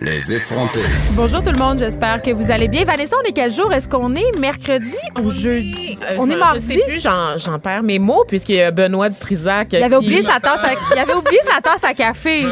[0.00, 0.80] Les effrontés.
[1.12, 2.84] Bonjour tout le monde, j'espère que vous allez bien.
[2.84, 3.72] Vanessa, on est quel jour?
[3.72, 5.96] Est-ce qu'on est mercredi ou jeudi?
[6.10, 6.66] Euh, on est je- mardi?
[6.68, 9.90] Je sais plus, j'en, j'en perds mes mots, puisqu'il y a Benoît Dutrisac Il avait
[9.90, 12.44] qui, oublié sa tasse à, il avait oublié sa tasse à café.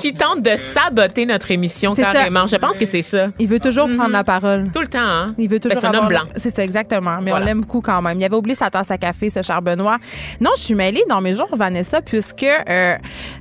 [0.00, 2.12] qui tente de saboter notre émission C'est ça.
[2.12, 2.46] carrément.
[2.46, 3.28] Je pense que c'est ça.
[3.38, 4.68] Il veut toujours prendre la parole.
[4.74, 5.28] Tout le temps, hein?
[5.38, 6.24] Il veut toujours Ben, c'est un homme blanc.
[6.34, 7.18] C'est ça, exactement.
[7.22, 7.44] Mais Voilà.
[7.44, 8.18] on l'aime beaucoup quand même.
[8.18, 9.98] Il avait oublié sa tasse à café, ce cher Benoît.
[10.40, 12.96] Non, je suis mêlée dans mes jours, Vanessa, puisque euh,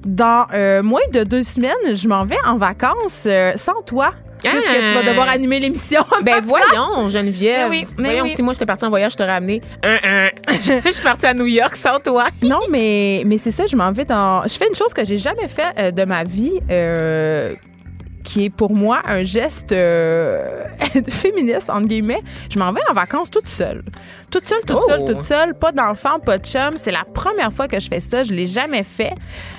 [0.05, 4.13] dans euh, moins de deux semaines, je m'en vais en vacances euh, sans toi.
[4.41, 4.73] Puisque Ah.
[4.89, 5.99] tu vas devoir animer l'émission.
[6.01, 7.63] à Ben ma voyons, Geneviève.
[7.67, 8.33] Ben oui, ben voyons, oui.
[8.35, 10.29] si moi j'étais partie en voyage, je t'aurais amené un, un.
[10.85, 12.27] Je suis partie à New York sans toi.
[12.41, 14.43] Non, mais, mais c'est ça, je m'en vais dans.
[14.43, 16.57] Je fais une chose que j'ai jamais fait euh, de ma vie.
[16.69, 17.53] euh,
[18.23, 20.61] qui est pour moi un geste euh,
[21.09, 22.21] féministe, entre guillemets.
[22.53, 23.81] Je m'en vais en vacances toute seule.
[24.31, 24.85] Toute seule, toute Oh.
[24.87, 25.53] seule, toute seule.
[25.55, 26.71] Pas d'enfant, pas de chum.
[26.75, 28.23] C'est la première fois que je fais ça.
[28.23, 29.13] Je l'ai jamais fait.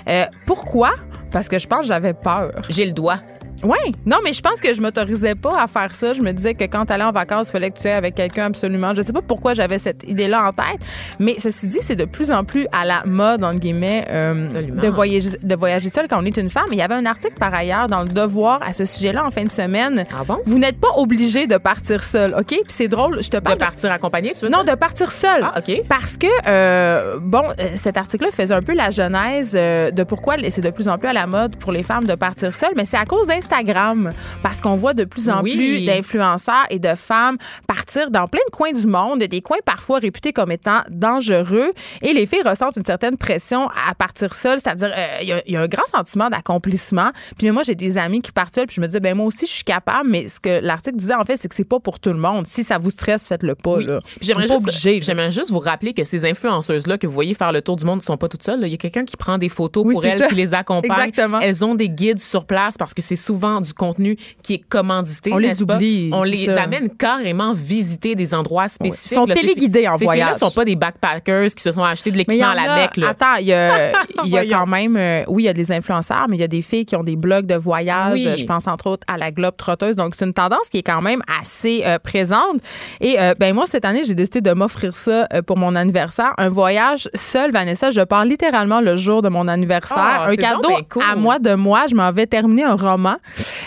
[0.08, 0.92] Euh, pourquoi?
[1.32, 2.52] Parce que je pense que j'avais peur.
[2.68, 3.16] J'ai le doigt.
[3.62, 3.78] Oui.
[4.06, 6.12] Non, mais je pense que je m'autorisais pas à faire ça.
[6.12, 8.14] Je me disais que quand tu allais en vacances, il fallait que tu ailles avec
[8.14, 8.94] quelqu'un absolument.
[8.94, 10.80] Je sais pas pourquoi j'avais cette idée-là en tête,
[11.18, 14.88] mais ceci dit, c'est de plus en plus à la mode, entre guillemets, euh, de,
[14.88, 16.66] voyager, de voyager seul quand on est une femme.
[16.72, 19.44] Il y avait un article par ailleurs dans le Devoir à ce sujet-là en fin
[19.44, 20.04] de semaine.
[20.12, 20.38] Ah bon?
[20.46, 22.46] Vous n'êtes pas obligé de partir seul, OK?
[22.48, 23.58] Puis c'est drôle, je te De parle.
[23.58, 24.74] partir accompagné, tu veux Non, dire?
[24.74, 25.42] de partir seul.
[25.44, 25.82] Ah, OK.
[25.88, 30.60] Parce que, euh, bon, euh, cet article-là faisait un peu la genèse de pourquoi c'est
[30.60, 32.96] de plus en plus à la mode pour les femmes de partir seules, mais c'est
[32.96, 34.12] à cause d'Instagram.
[34.42, 35.56] Parce qu'on voit de plus en Oui.
[35.56, 39.98] plus d'influenceurs et de femmes partir dans plein de coins du monde, des coins parfois
[39.98, 41.72] réputés comme étant dangereux.
[42.02, 45.42] Et les filles ressentent une certaine pression à partir seules, c'est-à-dire, euh, il y a-
[45.46, 47.10] il y, a un grand sentiment d'accomplissement.
[47.38, 49.46] Puis moi, j'ai des amis qui partent seuls, puis je me dis, ben moi aussi,
[49.46, 51.98] je suis capable, mais ce que l'article disait, en fait, c'est que c'est pas pour
[52.00, 52.46] tout le monde.
[52.46, 53.74] Si ça vous stresse, faites-le pas.
[53.76, 53.86] Oui.
[54.20, 57.84] J'aimerais juste, j'aimerais vous rappeler que ces influenceuses-là que vous voyez faire le tour du
[57.84, 58.60] monde ne sont pas toutes seules.
[58.60, 58.66] là.
[58.66, 61.08] Il y a quelqu'un qui prend des photos Oui, pour elles, qui les accompagne.
[61.08, 61.40] Exactement.
[61.40, 65.32] Elles ont des guides sur place parce que c'est souvent du contenu qui est commandité.
[65.32, 65.74] On les pas?
[65.76, 66.62] oublie, On les ça.
[66.62, 69.12] amène carrément visiter des endroits spécifiques.
[69.12, 69.34] Ils sont là.
[69.34, 69.98] Téléguidés en voyage.
[69.98, 72.54] Ces filles-là ne sont pas des backpackers qui se sont achetés de l'équipement en à
[72.54, 72.96] la bec.
[72.96, 73.08] Là.
[73.10, 73.90] Attends, il y a,
[74.24, 76.62] y quand même, euh, oui, il y a des influenceurs, mais il y a des
[76.62, 78.12] filles qui ont des blogs de voyage.
[78.12, 78.28] Oui.
[78.36, 79.96] Je pense entre autres à la Globe Trotteuse.
[79.96, 82.60] Donc, c'est une tendance qui est quand même assez euh, présente.
[83.00, 86.32] Et euh, ben moi, cette année, j'ai décidé de m'offrir ça euh, pour mon anniversaire.
[86.38, 87.90] Un voyage seul, Vanessa.
[87.90, 89.96] Je pars littéralement le jour de mon anniversaire.
[89.98, 91.02] Ah, un cadeau donc bien cool.
[91.10, 91.84] à moi de moi.
[91.88, 93.16] Je m'en vais terminer un roman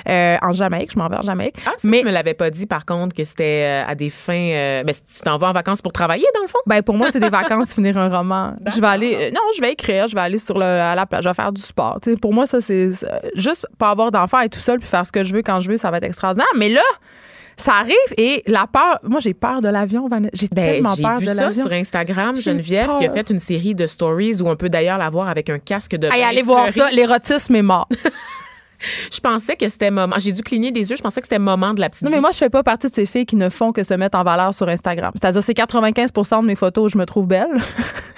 [0.09, 0.91] euh, en Jamaïque.
[0.93, 1.55] Je m'en vais en Jamaïque.
[1.65, 4.09] Ah, ça, mais tu me l'avais pas dit, par contre, que c'était euh, à des
[4.09, 4.33] fins.
[4.33, 6.59] euh, mais tu t'en vas en vacances pour travailler, dans le fond?
[6.65, 8.53] Ben pour moi, c'est des vacances finir un roman.
[8.73, 11.05] Je vais aller euh, non, je vais écrire, je vais aller sur le à la
[11.05, 11.99] plage, je vais faire du sport.
[12.01, 12.89] Tu sais, pour moi, ça c'est
[13.35, 15.69] juste pas avoir d'enfant et tout seul puis faire ce que je veux quand je
[15.69, 16.47] veux, ça va être extraordinaire.
[16.57, 16.81] Mais là,
[17.55, 20.31] ça arrive et la peur, moi j'ai peur de l'avion, Vanessa.
[20.33, 21.63] J'ai Ben, tellement j'ai peur vu de ça l'avion.
[21.63, 22.97] sur Instagram, Geneviève, peur.
[22.99, 25.59] qui a fait une série de stories où on peut d'ailleurs la voir avec un
[25.59, 27.87] casque de Hey, allez voir ça, l'érotisme est mort.
[29.11, 30.15] Je pensais que c'était moment.
[30.19, 30.95] J'ai dû cligner des yeux.
[30.95, 32.89] Je pensais que c'était moment de la petite Non, mais moi, je fais pas partie
[32.89, 35.11] de ces filles qui ne font que se mettre en valeur sur Instagram.
[35.15, 37.47] C'est-à-dire, c'est 95% de mes photos où je me trouve belle.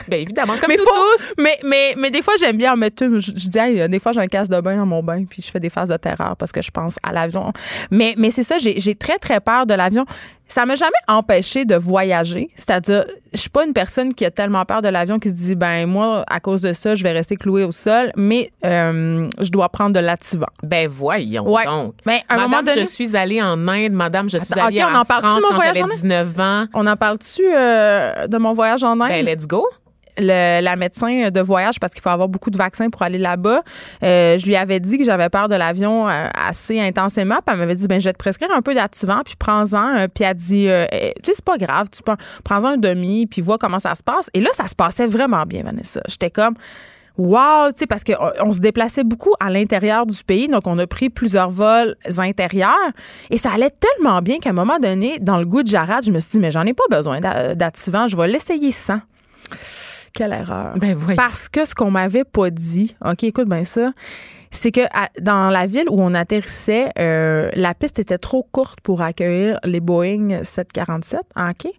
[0.08, 1.34] Ben, évidemment, comme mais, nous faut- tous.
[1.40, 3.18] mais, mais, mais des fois, j'aime bien en mettre une.
[3.18, 5.42] Je, je dis, hey, des fois, j'ai un casse de bain dans mon bain, puis
[5.42, 7.52] je fais des phases de terreur parce que je pense à l'avion.
[7.90, 10.06] Mais, mais c'est ça, j'ai très, très peur de l'avion.
[10.48, 12.50] Ça m'a jamais empêché de voyager.
[12.56, 15.56] C'est-à-dire, je suis pas une personne qui a tellement peur de l'avion qui se dit,
[15.56, 19.50] ben moi, à cause de ça, je vais rester clouée au sol, mais euh, je
[19.50, 20.46] dois prendre de l'activant.
[20.64, 21.66] Ben, voyons Ouais.
[21.66, 21.96] donc.
[22.06, 22.82] Mais à un Madame, moment donné.
[22.82, 23.92] je suis allée en Inde.
[23.94, 25.92] Madame, je suis Attends, allée ok, on en en France quand j'avais en Inde?
[25.92, 26.66] 19 ans.
[26.74, 29.10] On en parle-tu euh, de mon voyage en Inde?
[29.10, 29.66] Ben, let's go.
[30.18, 33.62] Le- la médecin de voyage parce qu'il faut avoir beaucoup de vaccins pour aller là-bas.
[34.04, 37.36] Euh, je lui avais dit que j'avais peur de l'avion euh, assez intensément.
[37.46, 40.08] Puis elle m'avait dit ben je vais te prescrire un peu d'activant puis prends-en.
[40.14, 42.78] Puis elle a dit euh, Eh, tu sais c'est pas grave, tu prends prends-en un
[42.78, 44.30] demi puis vois comment ça se passe.
[44.34, 46.02] Et là ça se passait vraiment bien Vanessa.
[46.08, 46.56] J'étais comme
[47.18, 50.78] Wow, tu sais, parce qu'on on se déplaçait beaucoup à l'intérieur du pays, donc on
[50.80, 52.76] a pris plusieurs vols intérieurs
[53.30, 56.12] et ça allait tellement bien qu'à un moment donné, dans le goût de Jarad, je
[56.12, 59.00] me suis dit, mais j'en ai pas besoin d'a- d'activant, je vais l'essayer sans.
[60.16, 60.74] Quelle erreur.
[60.78, 61.16] Ben, voyons.
[61.18, 63.92] Parce que ce qu'on m'avait pas dit, OK, écoute bien ça,
[64.52, 68.80] c'est que à- dans la ville où on atterrissait, euh, la piste était trop courte
[68.82, 71.20] pour accueillir les Boeing 747.
[71.38, 71.72] OK?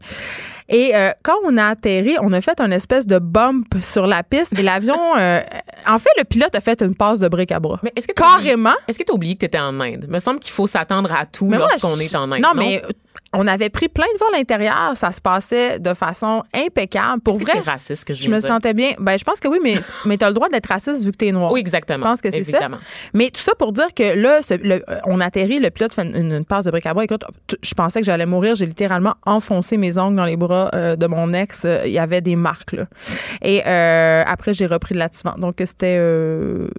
[0.69, 4.23] Et euh, quand on a atterri, on a fait une espèce de bump sur la
[4.23, 4.99] piste et l'avion.
[5.19, 5.41] euh,
[5.87, 7.79] en fait, le pilote a fait une passe de bric à bras.
[7.83, 8.75] Mais est-ce que Carrément.
[8.89, 10.07] Est-ce que tu as oublié que tu étais en Inde?
[10.09, 12.43] me semble qu'il faut s'attendre à tout lorsqu'on est en Inde.
[12.43, 12.83] Non, mais
[13.37, 14.93] on avait pris plein de vols à l'intérieur.
[14.97, 17.21] Ça se passait de façon impeccable.
[17.23, 18.49] Pour vrai, c'est raciste que je je me dire?
[18.49, 18.93] sentais bien.
[18.99, 19.75] Ben, je pense que oui, mais,
[20.07, 21.53] mais tu as le droit d'être raciste vu que tu es noir.
[21.53, 21.99] Oui, exactement.
[21.99, 22.69] Je pense que c'est ça.
[23.15, 26.03] Mais tout ça pour dire que là, ce- le- euh, on atterrit, le pilote fait
[26.03, 27.05] une, une passe de bric à bras.
[27.05, 27.25] Écoute,
[27.63, 28.55] je pensais que j'allais mourir.
[28.55, 31.63] J'ai littéralement enfoncé mes ongles dans les bras euh, de mon ex.
[31.65, 32.85] Euh, Il y avait des marques, là.
[33.43, 35.35] Et euh, après, j'ai repris de l'attivant.
[35.39, 35.99] Donc, c'était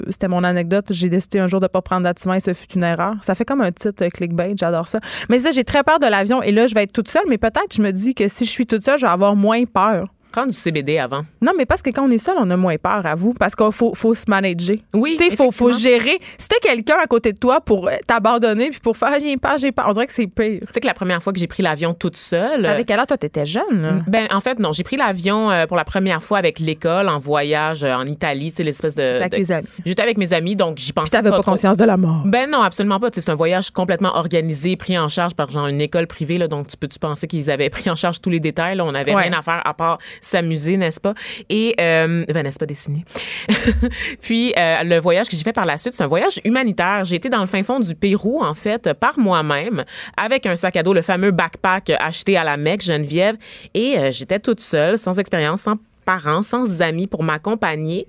[0.10, 0.86] c'était mon anecdote.
[0.90, 3.14] J'ai décidé un jour de ne pas prendre d'attivant et ce fut une erreur.
[3.22, 4.54] Ça fait comme un titre clickbait.
[4.58, 5.00] J'adore ça.
[5.30, 7.26] Mais ça, j'ai très peur de l'avion et là, je vais être toute seule.
[7.28, 9.66] Mais peut-être, je me dis que si je suis toute seule, je vais avoir moins
[9.66, 10.08] peur.
[10.46, 11.22] Du CBD avant.
[11.42, 13.34] Non, mais parce que quand on est seul, on a moins peur à vous.
[13.34, 14.78] Parce qu'il faut, faut se manager.
[14.94, 16.18] Oui, Tu sais, il faut, gérer.
[16.38, 19.36] Si t'as quelqu'un à côté de toi pour euh, t'abandonner puis pour faire Ah, j'ai
[19.38, 20.60] peur, j'ai peur, on dirait que c'est pire.
[20.62, 22.66] Tu sais que la première fois que j'ai pris l'avion toute seule.
[22.66, 23.92] Avec heure, toi, t'étais jeune, là?
[24.08, 24.72] Ben, en fait, non.
[24.74, 28.52] J'ai pris l'avion euh, pour la première fois avec l'école en voyage euh, en Italie.
[28.56, 29.02] C'est l'espèce de.
[29.22, 29.68] Avec de- tes amis.
[29.86, 32.24] J'étais avec mes amis, donc j'y pensais Puis t'avais pas, conscience de la mort.
[32.26, 33.10] Ben non, absolument pas.
[33.12, 36.38] Tu C'est un voyage complètement organisé, pris en charge par genre une école privée.
[36.38, 38.76] Là, donc, tu peux-tu penser qu'ils avaient pris en charge tous les détails?
[38.78, 39.24] Là, on n'avait Ouais.
[39.30, 41.14] rien à faire à part s'amuser, n'est-ce pas?
[41.50, 43.06] Et, euh, ben, n'est-ce pas dessiné?
[44.22, 47.04] Puis, euh, le voyage que j'ai fait par la suite, c'est un voyage humanitaire.
[47.06, 49.84] J'ai été dans le fin fond du Pérou, en fait, par moi-même,
[50.16, 53.38] avec un sac à dos, le fameux backpack acheté à la Mecque, Geneviève.
[53.74, 55.76] Et euh, j'étais toute seule, sans expérience, sans
[56.06, 58.08] parents, sans amis pour m'accompagner.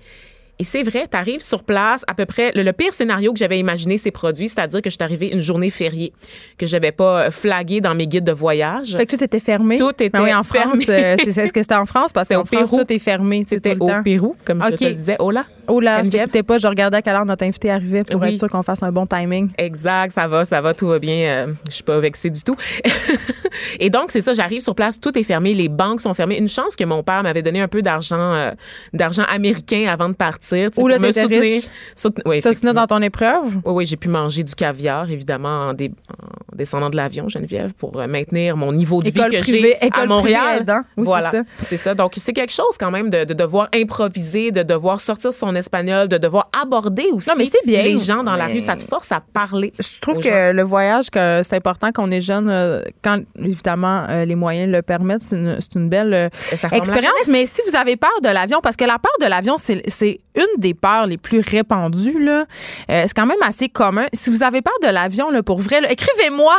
[0.61, 3.39] Et c'est vrai, tu arrives sur place, à peu près, le, le pire scénario que
[3.39, 6.11] j'avais imaginé s'est produit, c'est-à-dire que je suis arrivée une journée fériée,
[6.57, 8.97] que j'avais pas euh, flagué dans mes guides de voyage.
[8.97, 9.77] Fait que tout était fermé.
[9.77, 10.85] Tout était Ben oui, en France, fermé.
[10.89, 12.11] euh, c'est est-ce que c'était en France?
[12.11, 12.83] Parce qu'en France, Pérou.
[12.83, 13.45] tout est fermé.
[13.47, 14.03] C'était le au temps.
[14.03, 15.15] Pérou, comme je te le disais.
[15.19, 15.45] Oh là!
[15.69, 16.25] Oh là, je Geneviève?
[16.25, 16.57] t'écoutais pas.
[16.57, 18.33] Je regardais à quelle heure notre invité arrivait pour Oui.
[18.33, 19.49] être sûr qu'on fasse un bon timing.
[19.57, 21.15] Exact, ça va, ça va, tout va bien.
[21.47, 22.55] euh, je suis pas vexée du tout.
[23.79, 26.37] et donc, c'est ça, j'arrive sur place, tout est fermé, les banques sont fermées.
[26.37, 28.51] Une chance que mon père m'avait donné un peu d'argent euh,
[28.93, 30.67] d'argent américain avant de partir.
[30.69, 31.41] Ou pour me soutenir.
[31.41, 31.65] riche.
[31.95, 33.55] Souten- oui, soutenu dans ton épreuve?
[33.65, 37.73] Oui, oui, j'ai pu manger du caviar, évidemment, en, dé- en descendant de l'avion, Geneviève,
[37.73, 40.41] pour euh, maintenir mon niveau de École vie que j'ai à Montréal.
[40.41, 40.79] privée aidant.
[40.97, 41.41] Oui, c'est voilà, ça.
[41.63, 41.95] c'est ça.
[41.95, 46.07] Donc, c'est quelque chose quand même de, de devoir improviser, de devoir sortir son espagnol,
[46.07, 47.83] de devoir aborder aussi Non, mais c'est bien.
[47.83, 48.61] les gens dans la rue.
[48.61, 49.71] Ça te force à parler.
[49.79, 50.53] Je trouve que gens.
[50.53, 54.81] le voyage, que c'est important qu'on est jeune, euh, quand évidemment euh, les moyens le
[54.81, 57.27] permettent, c'est une, belle euh, expérience.
[57.29, 60.19] Mais si vous avez peur de l'avion, parce que la peur de l'avion, c'est c'est
[60.35, 62.45] une des peurs les plus répandues, là.
[62.87, 64.05] C'est quand même assez commun.
[64.13, 66.55] Si vous avez peur de l'avion, là, pour vrai, écrivez-moi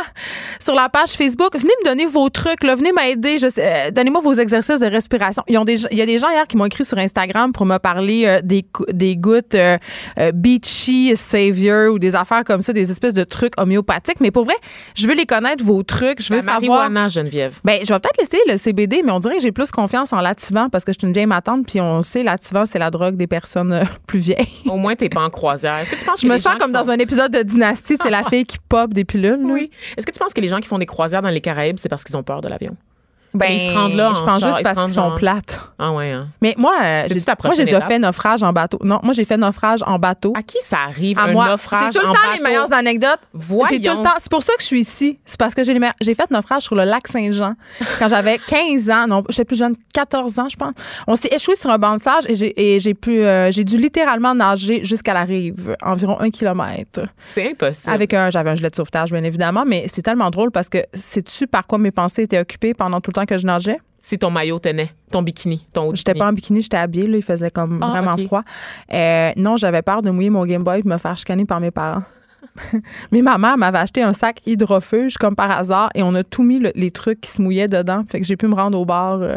[0.59, 1.57] sur la page Facebook.
[1.57, 3.37] Venez me donner vos trucs, là, venez m'aider.
[3.91, 5.43] Donnez-moi vos exercices de respiration.
[5.47, 7.65] Ils ont des, il y a des gens hier qui m'ont écrit sur Instagram pour
[7.65, 9.77] me parler des, des gouttes euh,
[10.19, 14.19] euh, Beachy Savior ou des affaires comme ça, des espèces de trucs homéopathiques.
[14.19, 14.55] Mais pour vrai,
[14.95, 16.21] je veux les connaître, vos trucs.
[16.21, 16.89] Je veux La savoir.
[16.89, 17.59] marijuana, Geneviève.
[17.63, 20.21] Ben, je vais peut-être laisser le CBD, mais on dirait que j'ai plus confiance en
[20.21, 23.15] l'activant parce que je suis une vieille matante, puis on sait l'activant, c'est la drogue
[23.15, 24.47] des personnes euh, plus vieilles.
[24.67, 25.77] Au moins, t'es pas en croisière.
[25.77, 27.41] Est-ce que tu penses Je que me les sens comme dans font- un épisode de
[27.43, 29.39] Dynastie, c'est la fille qui pop des pilules.
[29.43, 29.69] Oui.
[29.97, 31.89] Est-ce que tu penses que les gens qui font des croisières dans les Caraïbes, c'est
[31.89, 32.75] parce qu'ils ont peur de l'avion?
[33.33, 35.59] Ben, Ils se rendent là Je en pense juste parce qu'ils sont plates.
[35.79, 36.27] Ah ouais, hein?
[36.41, 38.77] Mais moi, euh, j'ai, moi, j'ai déjà fait naufrage en bateau.
[38.83, 40.33] Non, moi, j'ai fait naufrage en bateau.
[40.37, 41.47] À qui ça arrive, à un moi.
[41.49, 42.37] naufrage J'ai tout le en temps bateau?
[42.37, 43.19] les meilleures anecdotes.
[43.33, 43.65] Voyons.
[43.69, 44.15] J'ai tout le temps.
[44.19, 45.19] C'est pour ça que je suis ici.
[45.25, 47.53] C'est parce que j'ai les J'ai fait naufrage sur le lac Saint-Jean
[47.99, 49.07] quand j'avais 15 ans.
[49.07, 50.73] Non, j'étais plus jeune, 14 ans, je pense.
[51.07, 53.63] On s'est échoué sur un banc de sage et j'ai, et j'ai pu, euh, j'ai
[53.63, 57.01] dû littéralement nager jusqu'à la rive, environ un kilomètre.
[57.33, 57.93] C'est impossible.
[57.93, 60.79] Avec un, j'avais un gilet de sauvetage, bien évidemment, mais c'est tellement drôle parce que
[60.93, 63.79] sais-tu par quoi mes pensées étaient occupées pendant tout le temps que je nageais?
[63.97, 67.17] Si ton maillot tenait, ton bikini, ton haut J'étais pas en bikini, j'étais habillée, là,
[67.17, 68.41] il faisait comme Ah, vraiment froid.
[68.93, 71.59] Euh, non, j'avais peur de mouiller mon Game Boy et de me faire chicaner par
[71.59, 72.01] mes parents.
[73.11, 76.41] Mais ma mère m'avait acheté un sac hydrofuge comme par hasard et on a tout
[76.41, 78.03] mis le- les trucs qui se mouillaient dedans.
[78.09, 79.35] Fait que j'ai pu me rendre au bar euh,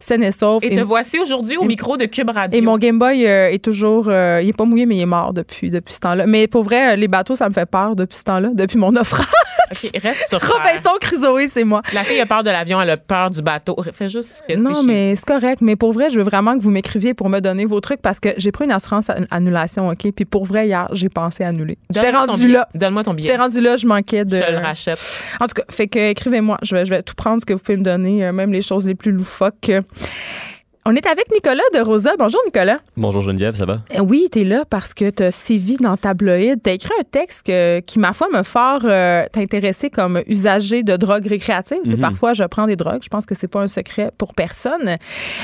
[0.00, 0.64] saine et sauf.
[0.64, 2.58] Et Et, te voici aujourd'hui au micro de Cube Radio.
[2.58, 4.06] et mon Game Boy euh, est toujours.
[4.08, 6.26] euh, il est pas mouillé, mais il est mort depuis, depuis ce temps-là.
[6.26, 9.24] Mais pour vrai, les bateaux, ça me fait peur depuis ce temps-là, depuis mon naufrage.
[9.70, 10.40] OK, reste sur.
[10.40, 11.82] Robinson Crusoe, c'est moi.
[11.92, 13.76] La fille a peur de l'avion, elle a peur du bateau.
[13.92, 15.60] Fais juste rester Non, chez mais c'est correct.
[15.62, 18.20] Mais pour vrai, je veux vraiment que vous m'écriviez pour me donner vos trucs parce
[18.20, 20.10] que j'ai pris une assurance an- annulation, OK?
[20.14, 21.78] Puis pour vrai, hier, j'ai pensé annuler.
[21.90, 22.68] J'étais rendu là.
[22.74, 23.28] Donne-moi ton billet.
[23.28, 24.38] J'étais rendu là, je manquais de.
[24.38, 24.98] Je te le rachète.
[25.40, 26.58] En tout cas, fait que écrivez-moi.
[26.62, 28.62] Je vais, je vais tout prendre ce que vous pouvez me donner, euh, même les
[28.62, 29.70] choses les plus loufoques.
[30.86, 32.12] On est avec Nicolas de Rosa.
[32.18, 32.78] Bonjour, Nicolas.
[32.96, 33.80] Bonjour Geneviève, ça va?
[33.94, 36.58] Euh, Oui, t'es là parce que t'as sévi dans tabloïd.
[36.62, 40.96] T'as écrit un texte que- qui, ma foi, me fort euh, t'intéresser comme usager de
[40.96, 41.80] drogues récréatives.
[41.84, 41.98] Mhm.
[42.00, 43.02] Parfois, je prends des drogues.
[43.02, 44.88] Je pense que c'est pas un secret pour personne.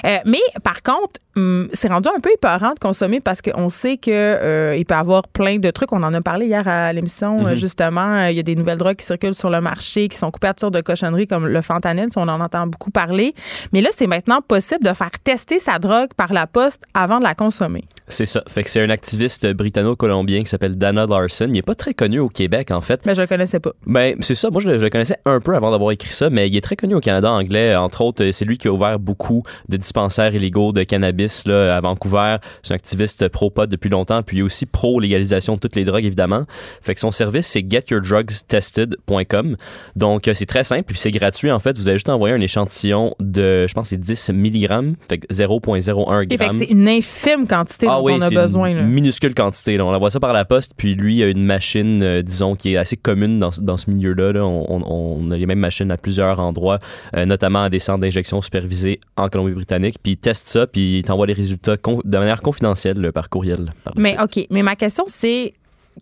[0.06, 3.98] Euh, mais par contre, hum, c'est rendu un peu épeurant de consommer parce qu'on sait
[3.98, 5.92] que euh, peut y avoir plein de trucs.
[5.92, 7.54] On en a parlé hier à l'émission, Mhm.
[7.56, 8.24] justement.
[8.28, 10.80] Il y a des nouvelles drogues qui circulent sur le marché, qui sont couvertures de
[10.80, 12.08] cochonneries comme le fentanyl.
[12.16, 13.34] On en entend beaucoup parler.
[13.74, 17.24] Mais là, c'est maintenant possible de faire tester sa drogue par la poste avant de
[17.24, 17.82] la consommer.
[18.06, 18.44] C'est ça.
[18.46, 21.48] Fait que c'est un activiste britanno-colombien qui s'appelle Dana Larson.
[21.50, 23.04] Il est pas très connu au Québec, en fait.
[23.04, 23.72] Mais je le connaissais pas.
[23.84, 24.50] Ben, c'est ça.
[24.50, 26.76] Moi, je, je le connaissais un peu avant d'avoir écrit ça, mais il est très
[26.76, 27.74] connu au Canada anglais.
[27.74, 31.76] Entre autres, euh, c'est lui qui a ouvert beaucoup de dispensaires illégaux de cannabis là,
[31.76, 32.36] à Vancouver.
[32.62, 36.44] C'est un activiste pro-pot depuis longtemps, puis aussi pro-légalisation de toutes les drogues, évidemment.
[36.82, 39.56] Fait que son service, c'est getyourdrugstested.com.
[39.96, 41.76] Donc, euh, c'est très simple, puis c'est gratuit, en fait.
[41.76, 46.26] Vous avez juste envoyé un échantillon de, je pense, c'est 10 mg, fait que 0,01
[46.30, 46.58] Et fait que g.
[46.60, 48.70] c'est une infime quantité Ah dont oui, on a besoin.
[48.70, 48.82] une là.
[48.82, 49.76] minuscule quantité.
[49.76, 49.84] là.
[49.84, 52.76] On envoie ça par la poste, puis lui a une machine, euh, disons, qui est
[52.76, 54.32] assez commune dans, ce- dans ce milieu-là.
[54.32, 54.44] là.
[54.44, 56.78] On, on- on a les mêmes machines à plusieurs endroits,
[57.16, 59.96] euh, notamment à des centres d'injection supervisés en Colombie-Britannique.
[60.02, 63.72] Puis il teste ça, puis il t'envoie les résultats de manière confidentielle par courriel.
[63.84, 64.16] par Mais.
[64.22, 65.52] OK, mais ma question, c'est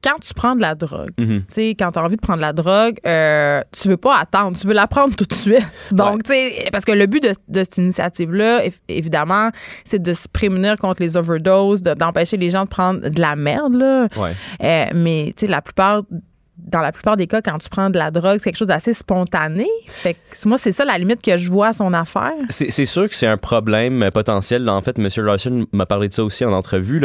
[0.03, 2.43] quand tu prends de la drogue, tu sais, quand tu as envie de prendre de
[2.43, 5.67] la drogue, euh, tu veux pas attendre, tu veux la prendre tout de suite.
[5.93, 9.51] Donc, tu sais, parce que le but de, de cette initiative-là, év- évidemment,
[9.85, 13.37] c'est de se prémunir contre les overdoses, de- d'empêcher les gens de prendre de la
[13.37, 14.09] merde, là.
[14.17, 14.33] Ouais.
[14.63, 16.03] Euh, mais, tu sais, la plupart
[16.56, 18.94] dans la plupart des cas, quand tu prends de la drogue, c'est quelque chose d'assez
[18.94, 19.66] spontané.
[19.88, 22.32] Fait que moi, c'est ça la limite que je vois à son affaire.
[22.49, 24.68] C'est sûr que c'est un problème potentiel.
[24.68, 25.08] En fait, M.
[25.25, 27.00] Larson m'a parlé de ça aussi en entrevue.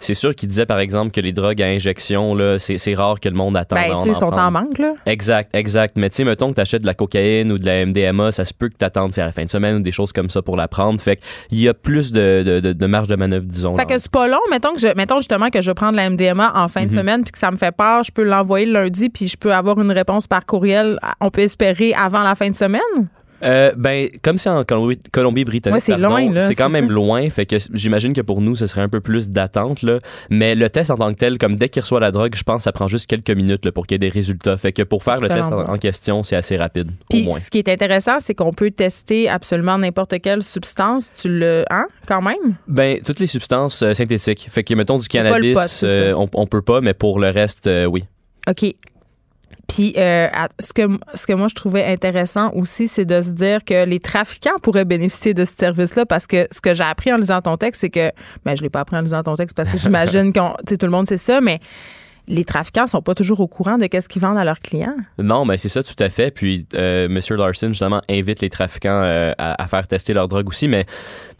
[0.00, 3.34] C'est sûr qu'il disait, par exemple, que les drogues à injection, c'est rare que le
[3.34, 3.78] monde attende.
[3.78, 4.94] Ben, ils sont en manque, là.
[5.06, 5.96] Exact, exact.
[5.96, 8.44] Mais tu sais, mettons que tu achètes de la cocaïne ou de la MDMA, ça
[8.44, 10.42] se peut que tu attendes à la fin de semaine ou des choses comme ça
[10.42, 11.00] pour la prendre.
[11.00, 11.18] Fait
[11.48, 13.72] qu'il y a plus de, de, de, de marge de manœuvre, disons.
[13.76, 13.96] Fait là.
[13.96, 14.38] que c'est pas long.
[14.50, 16.98] Mettons, que je, mettons justement que je prends de la MDMA en fin de Mhm.
[16.98, 18.02] semaine puis que ça me fait peur.
[18.02, 20.98] Je peux l'envoyer le puis je peux avoir une réponse par courriel.
[21.20, 22.80] On peut espérer avant la fin de semaine?
[23.42, 25.80] Euh, ben, comme c'est en Colombie- Colombie-Britannique, Ouais,
[26.40, 26.92] c'est quand même ça.
[26.94, 27.28] loin.
[27.28, 29.82] Fait que j'imagine que pour nous, ce serait un peu plus d'attente.
[29.82, 29.98] là.
[30.30, 32.58] Mais le test en tant que tel, comme dès qu'il reçoit la drogue, je pense
[32.58, 34.56] que ça prend juste quelques minutes là, pour qu'il y ait des résultats.
[34.56, 37.38] Fait que pour faire le te test en, question, c'est assez rapide, au Puis moins.
[37.38, 41.12] ce qui est intéressant, c'est qu'on peut tester absolument n'importe quelle substance.
[41.20, 41.64] Tu le.
[41.70, 42.54] Hein, quand même?
[42.66, 44.46] Ben, toutes les substances euh, synthétiques.
[44.50, 47.68] Fait que, mettons, du cannabis, pot, euh, on, on peut pas, mais pour le reste,
[47.90, 48.04] oui.
[48.48, 48.74] OK.
[49.68, 50.82] Puis, euh, ce, que,
[51.14, 54.84] ce que moi, je trouvais intéressant aussi, c'est de se dire que les trafiquants pourraient
[54.84, 57.90] bénéficier de ce service-là parce que ce que j'ai appris en lisant ton texte, c'est
[57.90, 58.12] que.
[58.44, 60.32] Ben, je l'ai pas appris en lisant ton texte parce que j'imagine
[60.68, 61.60] sais, tout le monde sait ça, mais
[62.26, 64.96] les trafiquants sont pas toujours au courant de qu'est-ce qu'ils vendent à leurs clients.
[65.18, 66.30] Non, mais c'est ça tout à fait.
[66.30, 67.20] Puis euh, M.
[67.30, 70.68] Larson, justement, invite les trafiquants euh, à, à faire tester leur drogue aussi.
[70.68, 70.92] Mais, tu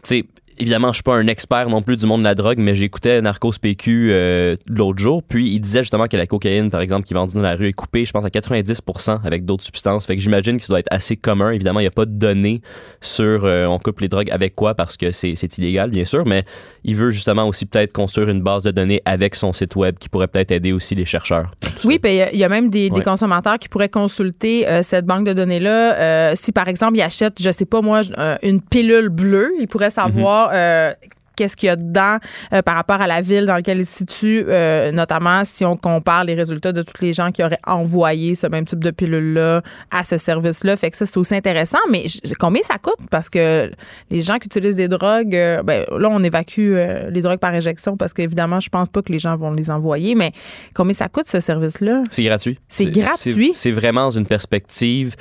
[0.03, 0.25] sais,
[0.59, 3.21] évidemment, je suis pas un expert non plus du monde de la drogue, mais j'écoutais
[3.21, 5.23] Narcos PQ euh, l'autre jour.
[5.23, 7.69] Puis il disait justement que la cocaïne, par exemple, qui est vendue dans la rue
[7.69, 10.07] est coupée, je pense, à 90% avec d'autres substances.
[10.07, 11.51] Fait que j'imagine que ça doit être assez commun.
[11.51, 12.61] Évidemment, il n'y a pas de données
[13.01, 16.25] sur euh, on coupe les drogues avec quoi parce que c'est illégal, bien sûr.
[16.27, 16.43] Mais
[16.85, 20.09] il veut justement aussi peut-être construire une base de données avec son site web qui
[20.09, 21.51] pourrait peut-être aider aussi les chercheurs.
[21.85, 25.33] Oui, puis il y a- même des, consommateurs qui pourraient consulter euh, cette banque de
[25.33, 26.35] données-là.
[26.37, 28.03] Si, par exemple, ils achètent, je sais pas moi,
[28.43, 30.95] une pilule bleue, ils pourraient savoir euh,
[31.37, 32.19] qu'est-ce qu'il y a dedans
[32.53, 35.77] euh, par rapport à la ville dans laquelle il se situe, euh, notamment si on
[35.77, 39.63] compare les résultats de tous les gens qui auraient envoyé ce même type de pilule-là
[39.91, 40.77] à ce service-là.
[40.77, 41.79] Fait que ça, c'est aussi intéressant.
[41.91, 42.07] Mais
[42.39, 42.95] combien ça coûte?
[43.11, 43.71] Parce que
[44.11, 46.75] les gens qui utilisent des drogues, euh, ben, là, on évacue
[47.11, 50.15] les drogues par injection parce qu'évidemment, je pense pas que les gens vont les envoyer.
[50.15, 50.33] Mais
[50.75, 52.03] combien ça coûte, ce service-là?
[52.11, 52.59] C'est gratuit.
[52.69, 53.51] C'est gratuit?
[53.55, 55.15] C'est vraiment une perspective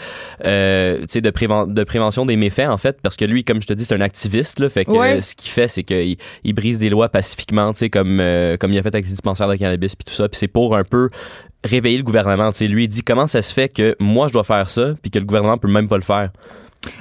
[0.43, 3.85] de, préven- de prévention des méfaits, en fait, parce que lui, comme je te dis,
[3.85, 4.59] c'est un activiste.
[4.59, 5.21] Là, fait que Ouais.
[5.21, 6.02] ce qu'il fait, c'est qu'il
[6.43, 9.55] il brise des lois pacifiquement, tu euh, comme il a fait avec les dispensaires de
[9.55, 10.29] cannabis puis tout ça.
[10.29, 11.09] Puis c'est pour un peu
[11.63, 12.51] réveiller le gouvernement.
[12.51, 12.67] tu.
[12.67, 15.19] Lui, il dit comment ça se fait que moi, je dois faire ça puis que
[15.19, 16.31] le gouvernement peut même pas le faire?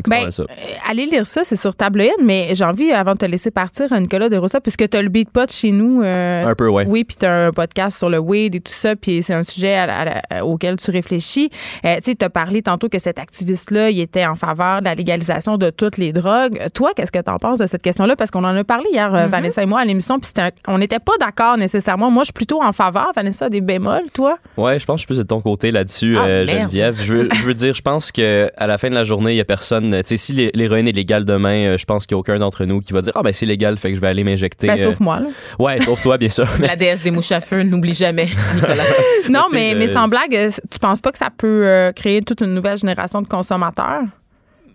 [0.09, 0.43] Ben, ça.
[0.45, 0.47] euh,
[0.89, 4.29] allez lire ça, c'est sur tabloïd, mais j'ai envie, avant de te laisser partir, Nicolas
[4.29, 6.03] de Rossa, puisque tu as le beatpot chez nous.
[6.03, 6.85] euh, Un peu, ouais.
[6.87, 9.43] Oui, puis tu as un podcast sur le weed et tout ça, puis c'est un
[9.43, 11.51] sujet à à auquel tu réfléchis.
[11.85, 14.85] Euh, tu sais, tu as parlé tantôt que cet activiste-là, il était en faveur de
[14.87, 16.61] la légalisation de toutes les drogues.
[16.75, 18.17] Toi, qu'est-ce que tu en penses de cette question-là?
[18.17, 19.17] Parce qu'on en a parlé hier, Mm-hmm.
[19.25, 20.31] euh, Vanessa et moi, à l'émission, puis
[20.69, 22.11] on n'était pas d'accord nécessairement.
[22.11, 24.39] Moi, je suis plutôt en faveur, Vanessa, des bémols, toi?
[24.57, 26.47] Ouais, je pense que je suis plus de ton côté là-dessus, Ah, euh.
[26.47, 26.97] Geneviève.
[27.01, 29.37] Je veux, je veux dire, je pense que à la fin de la journée, il
[29.37, 29.72] y a personne.
[29.81, 32.38] Tu sais, si l'hé- l'héroïne est légale demain, euh, je pense qu'il y a aucun
[32.38, 34.67] d'entre nous qui va dire ah ben c'est légal, fait que je vais aller m'injecter.
[34.67, 34.85] Ben, euh.
[34.91, 35.26] sauf moi, là.
[35.59, 36.47] Ouais, sauf toi, bien sûr.
[36.61, 38.85] Mais La déesse des mouches à feu, n'oublie jamais, Nicolas.
[39.31, 42.21] Non, mais, euh, mais sans blague, euh, tu penses pas que ça peut euh, créer
[42.23, 44.02] toute une nouvelle génération de consommateurs?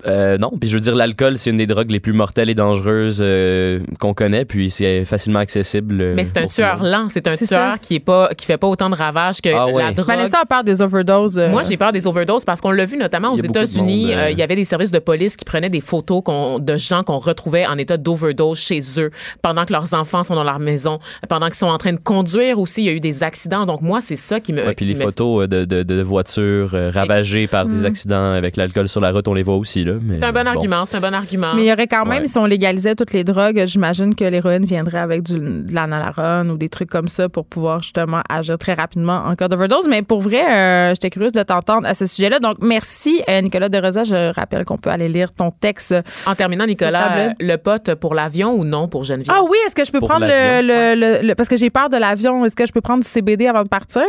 [0.08, 2.56] Euh, non, puis je veux dire, l'alcool, c'est une des drogues les plus mortelles et
[2.56, 6.00] dangereuses euh, qu'on connaît, puis c'est facilement accessible.
[6.02, 7.08] euh, Mais c'est un tueur lent.
[7.10, 7.76] C'est un tueur ça.
[7.82, 9.94] qui est pas, qui fait pas autant de ravages que Ah la ouais.
[9.94, 10.08] drogue.
[10.08, 11.38] Vanessa a peur des overdoses.
[11.38, 14.14] euh, Moi, j'ai peur des overdoses parce qu'on l'a vu notamment aux États-Unis.
[14.14, 16.24] euh, euh, Il y avait des services de police qui prenaient des photos
[16.60, 19.12] de gens qu'on retrouvait en état d'overdose chez eux
[19.42, 21.00] pendant que leurs enfants sont dans leur maison,
[21.30, 22.82] pendant qu'ils sont en train de conduire aussi.
[22.84, 23.66] Il y a eu des accidents.
[23.66, 24.66] Donc, moi, c'est ça qui me.
[24.66, 27.74] Ouais, puis les me- photos de, de, de voitures euh, ravagées par Mm.
[27.74, 29.84] des accidents avec l'alcool sur la route, on les voit aussi.
[29.84, 29.94] Là.
[30.01, 30.48] Mais C'est un bon, bon.
[30.48, 31.54] argument, c'est un bon argument.
[31.56, 32.27] Mais il y aurait quand même, Ouais.
[32.27, 36.58] si on légalisait toutes les drogues, j'imagine que l'héroïne viendrait avec du, de l'analarone ou
[36.58, 39.88] des trucs comme ça pour pouvoir justement agir très rapidement en cas d'overdose.
[39.88, 42.39] Mais pour vrai, euh, j'étais curieuse de t'entendre à ce sujet-là.
[42.39, 44.04] Donc, merci, euh, Nicolas De Rosa.
[44.04, 45.96] Je rappelle qu'on peut aller lire ton texte.
[46.25, 49.36] En terminant, Nicolas, euh, le pote pour l'avion ou non pour Geneviève?
[49.38, 50.62] Ah oui, est-ce que je peux Pour prendre le-
[50.96, 52.46] le- le- Parce que j'ai peur de l'avion.
[52.46, 54.04] Est-ce que je peux prendre du CBD avant de partir?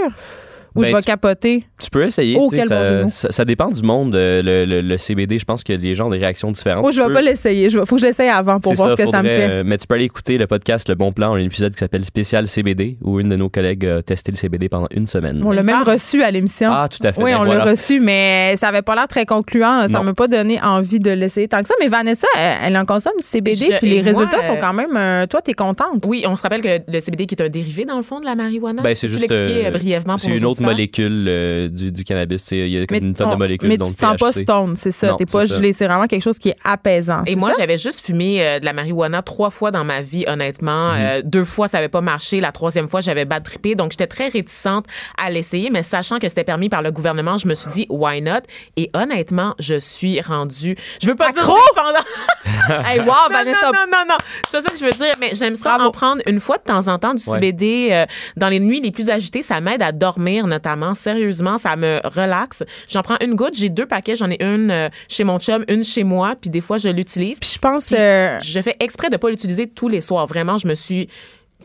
[0.75, 1.64] Ou Ben, je vais tu- capoter?
[1.80, 2.37] Tu peux essayer.
[2.38, 4.14] Oh, tu bon ça, ça, dépend du monde.
[4.14, 6.84] euh, Le, le- le CBD, je pense que les gens ont des réactions différentes.
[6.87, 7.66] Oh, je Tu vais peux- pas l'essayer.
[7.66, 9.48] Il faut que je l'essaye avant pour voir ça, ce que ça me fait.
[9.48, 11.32] euh, mais tu peux aller écouter le podcast Le Bon Plan.
[11.32, 14.30] On a un épisode qui s'appelle Spécial CBD où une de nos collègues a testé
[14.32, 15.40] le CBD pendant une semaine.
[15.44, 15.94] On l'a même femme.
[15.94, 16.70] reçu à l'émission.
[16.72, 17.22] Ah, tout à fait.
[17.22, 17.64] Oui, Ben on voilà.
[17.64, 19.87] l'a reçu, mais ça avait pas l'air très concluant.
[19.88, 21.75] Ça m'a pas donné envie de l'essayer tant que ça.
[21.80, 24.60] Mais Vanessa, elle, elle en consomme du CBD, Je- puis les moi, résultats sont euh,
[24.60, 24.96] quand même.
[24.96, 26.04] euh, toi, t'es contente.
[26.06, 28.25] Oui, on se rappelle que le CBD qui est un dérivé, dans le fond, de
[28.26, 28.82] la marijuana.
[28.82, 29.26] Ben, c'est juste.
[29.28, 30.70] brièvement pour une autre auditeurs?
[30.72, 32.42] molécule euh, du, du cannabis.
[32.42, 33.68] C'est- Il y a comme une tonne on- de molécules.
[33.68, 34.42] mais donc tu te sens pas THC.
[34.42, 35.14] stone, c'est ça.
[35.18, 35.72] T'es pas gelé.
[35.72, 37.22] C'est vraiment quelque chose qui est apaisant.
[37.26, 40.92] Et moi, j'avais juste fumé euh, de la marijuana trois fois dans ma vie, honnêtement.
[40.92, 40.98] Mhm.
[41.00, 42.40] Euh, deux fois, ça avait pas marché.
[42.40, 43.74] La troisième fois, j'avais bad trippé.
[43.74, 44.86] Donc, j'étais très réticente
[45.16, 48.20] à l'essayer, mais sachant que c'était permis par le gouvernement, je me suis dit, why
[48.22, 48.40] not?
[48.76, 50.76] Et honnêtement, je suis rendue.
[51.02, 51.54] Je veux pas Accro?
[51.54, 52.04] dire dépendant.
[52.86, 53.58] Hey, wow, non, Vanessa.
[53.66, 54.14] non, non, non, non.
[54.50, 55.88] C'est pas ça que je veux dire, mais j'aime ça Bravo.
[55.88, 57.34] en prendre une fois de temps en temps du Ouais.
[57.34, 58.04] CBD euh,
[58.36, 59.42] dans les nuits les plus agitées.
[59.42, 60.95] Ça m'aide à dormir, notamment.
[60.95, 62.64] Sérieusement, ça me relaxe.
[62.90, 63.55] J'en prends une goutte.
[63.55, 64.17] J'ai deux paquets.
[64.17, 67.38] J'en ai une euh, chez mon chum, une chez moi, puis des fois, je l'utilise.
[67.38, 67.87] Puis je pense.
[67.87, 70.26] Puis, euh, je fais exprès de pas l'utiliser tous les soirs.
[70.26, 71.09] Vraiment, je me suis.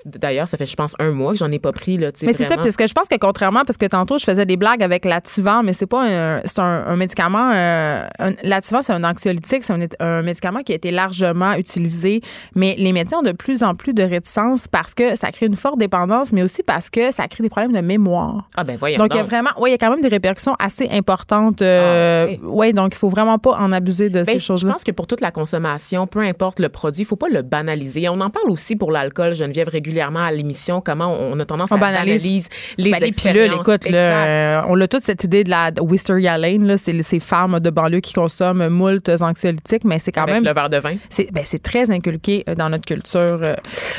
[0.06, 1.98] D'ailleurs, ça fait, je pense, un mois que j'en ai pas pris.
[1.98, 4.46] Là, Mais c'est ça, parce que je pense que contrairement, parce que tantôt, je faisais
[4.46, 7.52] des blagues avec l'Ativan, mais c'est pas un, c'est un, un médicament.
[7.54, 8.08] Euh,
[8.44, 12.22] L'Ativan, c'est un anxiolytique, c'est un, un médicament qui a été largement utilisé,
[12.56, 15.56] mais les médecins ont de plus en plus de réticence parce que ça crée une
[15.56, 18.48] forte dépendance, mais aussi parce que ça crée des problèmes de mémoire.
[18.58, 18.98] Ah, ben voyons.
[18.98, 21.62] Donc, il y a vraiment, oui, il y a quand même des répercussions assez importantes.
[21.62, 22.40] euh, Ah, oui.
[22.44, 24.72] ouais, donc il faut vraiment pas en abuser de Ben, ces je choses-là.
[24.74, 28.10] pense que pour toute la consommation, peu importe le produit, il faut pas le banaliser.
[28.10, 31.76] On en parle aussi pour l'alcool, Geneviève, régulièrement à l'émission, comment on a tendance On
[31.76, 32.22] à banalise.
[32.24, 35.72] banaliser les Ben, les pilules, écoute, là, euh, on a toute cette idée de la
[35.82, 40.24] Wisteria Lane, là, c'est ces femmes de banlieue qui consomment moult anxiolytiques, mais c'est quand
[40.24, 40.96] Avec même le verre de vin.
[41.10, 43.20] c'est ben, très inculqué euh, dans notre culture.
[43.42, 43.56] euh.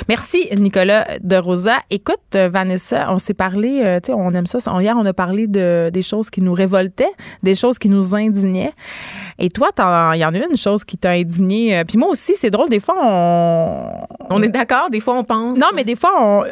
[0.08, 1.76] Merci Nicolas de Rosa.
[1.90, 4.58] Écoute Vanessa, on s'est parlé, tu sais, on aime ça.
[4.80, 8.72] Hier on a parlé de des choses qui nous révoltaient, des choses qui nous indignaient.
[9.38, 9.70] Et toi,
[10.14, 11.78] il y en a une chose qui t'a indigné.
[11.78, 12.68] euh, Puis moi aussi, c'est drôle.
[12.68, 13.90] Des fois, on
[14.30, 15.58] On est d'accord, des fois on pense.
[15.58, 16.44] non, mais des fois, on-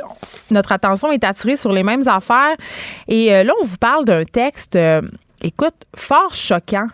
[0.51, 2.57] notre attention est attirée sur les mêmes affaires.
[3.09, 5.01] Et euh, là, on vous parle d'un texte, euh,
[5.43, 6.87] écoute, fort choquant.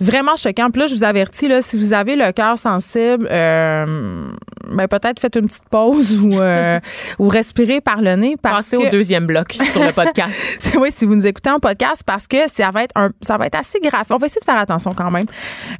[0.00, 0.70] Vraiment choquant.
[0.70, 4.30] Puis là, je vous avertis, là, si vous avez le cœur sensible, euh,
[4.70, 6.80] ben, peut-être faites une petite pause ou, euh,
[7.18, 8.36] ou respirez par le nez.
[8.40, 10.72] Parce Passez que, au deuxième bloc sur le podcast.
[10.78, 13.46] oui, si vous nous écoutez en podcast, parce que ça va être un, ça va
[13.46, 14.06] être assez grave.
[14.10, 15.26] On va essayer de faire attention quand même.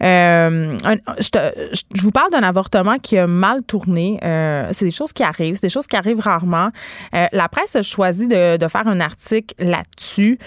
[0.02, 1.38] Euh, un- je, te-
[1.72, 4.18] je- vous parle d'un avortement qui a mal tourné.
[4.22, 6.70] Euh, c'est des choses qui arrivent, c'est des choses qui arrivent rarement.
[7.14, 10.38] Euh, la presse a choisi de, de faire un article là-dessus.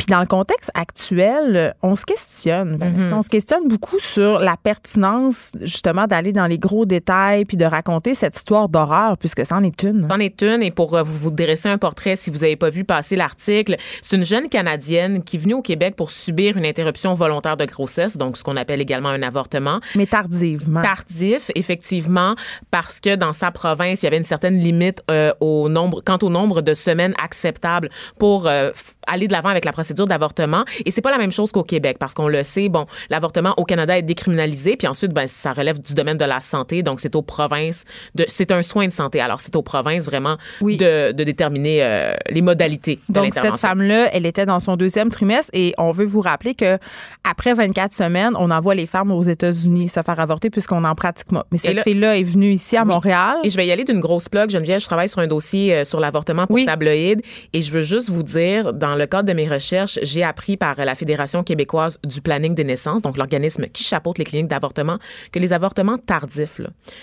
[0.00, 2.78] Puis dans le contexte actuel, on se questionne.
[2.78, 3.14] Vanessa.
[3.14, 7.66] On se questionne beaucoup sur la pertinence, justement, d'aller dans les gros détails puis de
[7.66, 10.08] raconter cette histoire d'horreur, puisque c'en est une.
[10.08, 12.84] C'en est une, et pour euh, vous, dresser un portrait, si vous n'avez pas vu
[12.84, 17.12] passer l'article, c'est une jeune Canadienne qui est venue au Québec pour subir une interruption
[17.12, 19.80] volontaire de grossesse, donc ce qu'on appelle également un avortement.
[19.96, 20.80] Mais tardivement.
[20.80, 22.36] Tardif, effectivement,
[22.70, 26.18] parce que dans sa province, il y avait une certaine limite euh, au nombre, quant
[26.22, 28.70] au nombre de semaines acceptables pour euh,
[29.06, 30.64] aller de l'avant avec la procédure d'avortement.
[30.84, 33.64] Et c'est pas la même chose qu'au Québec, parce qu'on le sait, bon, l'avortement au
[33.64, 37.14] Canada est décriminalisé, puis ensuite, ben, ça relève du domaine de la santé, donc c'est
[37.16, 39.20] aux provinces, de, c'est un soin de santé.
[39.20, 40.76] Alors c'est aux provinces vraiment Oui.
[40.76, 45.10] de, de déterminer euh, les modalités de Donc, cette femme-là, elle était dans son deuxième
[45.10, 46.78] trimestre et on veut vous rappeler que
[47.24, 51.28] après 24 semaines, on envoie les femmes aux États-Unis se faire avorter puisqu'on en pratique
[51.28, 51.46] pas.
[51.52, 53.36] Mais cette là- fille-là est venue ici à Montréal.
[53.44, 54.50] Et je vais y aller d'une grosse plug.
[54.50, 56.64] Geneviève, je travaille sur un dossier euh, sur l'avortement pour Oui.
[56.66, 57.22] tabloïd.
[57.52, 60.78] Et je veux juste vous dire, dans le cadre de mes recherches, j'ai appris par
[60.78, 64.98] euh, la Fédération québécoise du planning des naissances, donc l'organisme qui chapeaute les cliniques d'avortement,
[65.32, 66.60] que les avortements tardifs,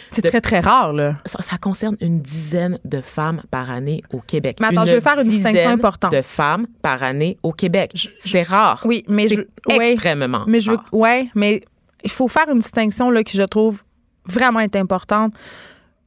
[0.10, 1.16] C'est de- très, très rare, là.
[1.26, 4.58] ça, ça concerne une dizaine de femmes par année au Québec.
[4.60, 6.12] Mais attends, je vais faire une distinction importante.
[6.12, 8.10] de femmes par année au Québec.
[8.20, 8.82] C'est rare.
[8.86, 9.42] Oui, mais je.
[9.68, 9.92] ouais.
[9.92, 11.64] extrêmement Mais je veux, ouais, mais
[12.04, 13.84] il faut faire une distinction là, qui, je trouve,
[14.26, 15.34] vraiment est importante.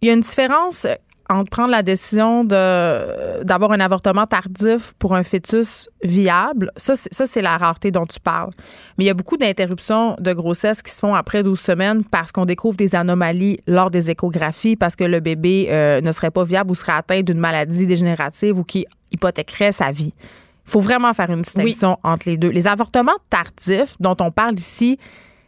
[0.02, 0.94] Il y a une différence euh,
[1.30, 6.72] entre prendre la décision de d'avoir un avortement tardif pour un fœtus viable.
[6.76, 8.50] Ça, c'est, la rareté dont tu parles.
[8.98, 12.32] Mais il y a beaucoup d'interruptions de grossesse qui se font après 12 semaines parce
[12.32, 16.44] qu'on découvre des anomalies lors des échographies, parce que le bébé euh, ne serait pas
[16.44, 20.12] viable ou serait atteint d'une maladie dégénérative ou qui hypothéquerait sa vie.
[20.66, 22.50] Il faut vraiment faire une distinction entre les deux.
[22.50, 24.98] Les avortements tardifs dont on parle ici,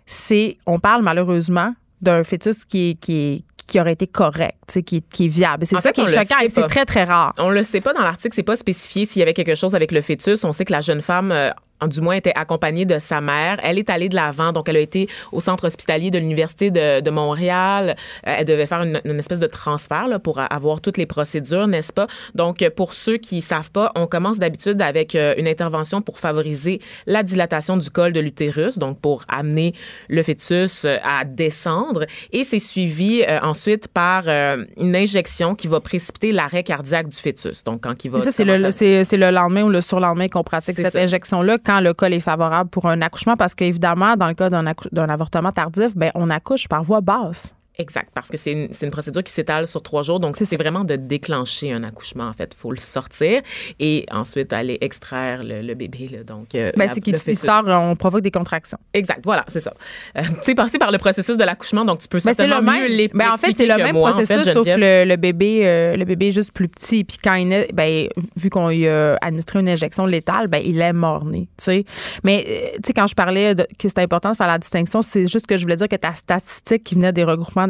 [0.07, 4.97] c'est, on parle malheureusement d'un fœtus qui est, qui est, qui aurait été correct, qui,
[4.97, 5.67] est- qui est viable.
[5.67, 7.33] C'est ça qui est choquant et c'est très, très rare.
[7.39, 9.93] On le sait pas dans l'article, c'est pas spécifié s'il y avait quelque chose avec
[9.93, 10.45] le fœtus.
[10.45, 11.51] On sait que la jeune femme, euh,
[11.89, 13.59] du moins, était accompagnée de sa mère.
[13.63, 17.01] Elle est allée de l'avant, donc elle a été au centre hospitalier de l'université de,
[17.01, 17.97] de Montréal.
[18.27, 21.67] Euh, elle devait faire une, une espèce de transfert là, pour avoir toutes les procédures,
[21.67, 22.07] n'est-ce pas?
[22.35, 26.81] Donc, pour ceux qui savent pas, on commence d'habitude avec euh, une intervention pour favoriser
[27.07, 29.75] la dilatation du col de l'utérus, donc pour amener
[30.09, 35.69] le fœtus euh, à descendre, et c'est suivi euh, ensuite par euh, une injection qui
[35.69, 37.65] va précipiter l'arrêt cardiaque du fœtus.
[37.65, 40.43] Donc, quand il va Et ça, c'est le, à- le lendemain ou le surlendemain qu'on
[40.45, 44.35] pratique cette injection-là quand le col est favorable pour un accouchement parce qu'évidemment, dans le
[44.35, 47.55] cas d'un, avortement tardif, ben, on accouche par voie basse.
[47.79, 50.21] Exact, parce que c'est une, une procédure qui s'étale sur trois jours.
[50.21, 52.53] Donc, c'est vraiment de déclencher un accouchement, en fait.
[52.55, 53.41] Il faut le sortir
[53.81, 56.09] et ensuite aller extraire le, le bébé.
[56.09, 56.23] là.
[56.23, 58.79] donc, euh, Ben, c'est qu'il sort, on provoque des contractions.
[58.93, 59.73] Exact, voilà, c'est ça.
[60.19, 62.63] Euh, tu sais, passer par le processus de l'accouchement, donc tu peux Ben, certainement le
[62.63, 62.83] même.
[62.83, 65.09] mieux les Ben, en fait, c'est le même moi, processus, en fait, sauf que le,
[65.09, 67.05] le bébé, euh, le bébé est juste plus petit.
[67.05, 68.07] Puis quand il naît, ben,
[68.37, 71.49] vu qu'on lui a administré une injection létale, ben, il est mort-né.
[71.57, 71.85] tu sais.
[72.23, 75.01] Mais euh, tu sais, quand je parlais de, que c'était important de faire la distinction,
[75.01, 77.62] c'est juste que je voulais dire que ta statistique qui venait des regroupements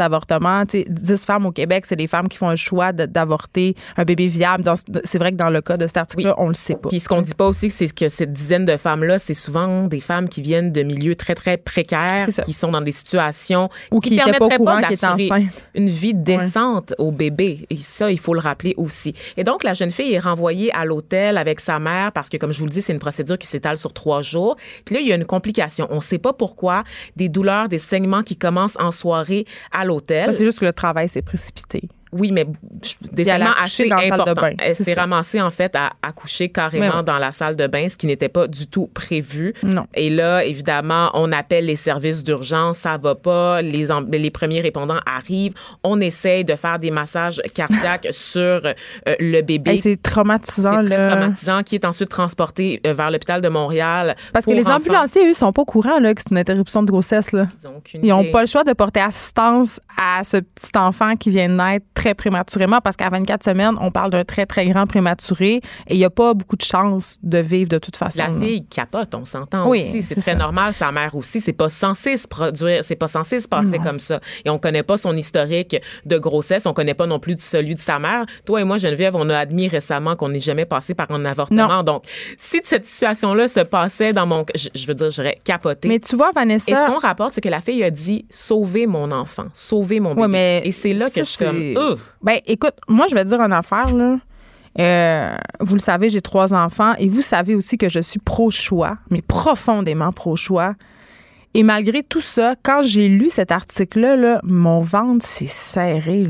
[0.71, 4.27] sais, 10 femmes au Québec, c'est des femmes qui font un choix d'avorter un bébé
[4.27, 4.65] viable.
[5.05, 6.89] C'est vrai que dans le cas de cet article-là, on le sait pas.
[6.89, 10.01] Puis ce qu'on dit pas aussi, c'est que cette dizaine de femmes-là, c'est souvent des
[10.01, 14.17] femmes qui viennent de milieux très, très précaires, qui sont dans des situations Ou qui
[14.17, 17.67] pas au permettraient était d'assurer une vie décente au bébé.
[17.71, 19.15] Et ça, il faut le rappeler aussi.
[19.37, 22.53] Et donc, la jeune fille est renvoyée à l'hôtel avec sa mère parce que, comme
[22.53, 24.57] je vous le dis, c'est une procédure qui s'étale sur trois jours.
[24.85, 25.87] Puis là, il y a une complication.
[25.91, 26.85] On sait pas pourquoi.
[27.17, 29.82] Des douleurs, des saignements qui commencent en soirée à
[30.33, 31.89] c'est juste que le travail s'est précipité.
[32.13, 34.43] Oui, mais accouché assez dans la salle de importants.
[34.43, 37.03] bain, Elle s'est ramassée, en fait, à accoucher carrément Mais ouais.
[37.03, 39.55] dans la salle de bain, ce qui n'était pas du tout prévu.
[39.63, 39.87] Non.
[39.95, 45.55] Et là, évidemment, on appelle les services d'urgence, ça va pas, les, premiers répondants arrivent,
[45.83, 48.73] on essaye de faire des massages cardiaques sur euh,
[49.19, 49.73] le bébé.
[49.73, 50.83] Hey, c'est traumatisant.
[50.83, 54.17] C'est très traumatisant, qui est ensuite transporté euh, vers l'hôpital de Montréal.
[54.35, 54.77] Parce que les enfants.
[54.77, 57.33] ambulanciers, eux, sont pas au courant là, que c'est une interruption de grossesse.
[57.33, 57.49] Là.
[57.95, 61.55] Ils n'ont pas le choix de porter assistance à ce petit enfant qui vient de
[61.55, 65.55] naître très prématurément parce qu'à 24 semaines, on parle d'un très, très grand prématuré
[65.87, 68.19] et il n'y a pas beaucoup de chances de vivre de toute façon.
[68.19, 70.03] La fille capote, on s'entend Oui, aussi.
[70.03, 70.35] C'est très ça.
[70.35, 70.75] normal.
[70.75, 71.41] Sa mère aussi.
[71.41, 74.19] C'est pas censé se produire, c'est pas censé se passer comme ça.
[74.45, 76.67] Et on connaît pas son historique de grossesse.
[76.67, 78.25] On connaît pas non plus celui de sa mère.
[78.47, 81.69] Toi et moi, Geneviève, on a admis récemment qu'on n'est jamais passé par un avortement.
[81.69, 81.83] Non.
[81.85, 82.03] Donc,
[82.37, 85.87] si cette situation-là se passait dans mon, je, je veux dire, j'aurais capoté.
[85.87, 86.85] Mais tu vois, et ce Vanessa.
[86.87, 90.23] qu'on rapporte, c'est que la fille a dit sauver mon enfant, sauver mon bébé.
[90.23, 91.92] Ouais, mais et c'est là que je suis comme!
[92.23, 93.89] Ben, écoute, moi, je vais dire une affaire.
[94.79, 98.99] Euh, vous le savez, j'ai trois enfants et vous savez aussi que je suis pro-choix,
[99.11, 100.75] mais profondément pro-choix.
[101.55, 106.27] Et malgré tout ça, quand j'ai lu cet article-là, là, mon ventre s'est serré.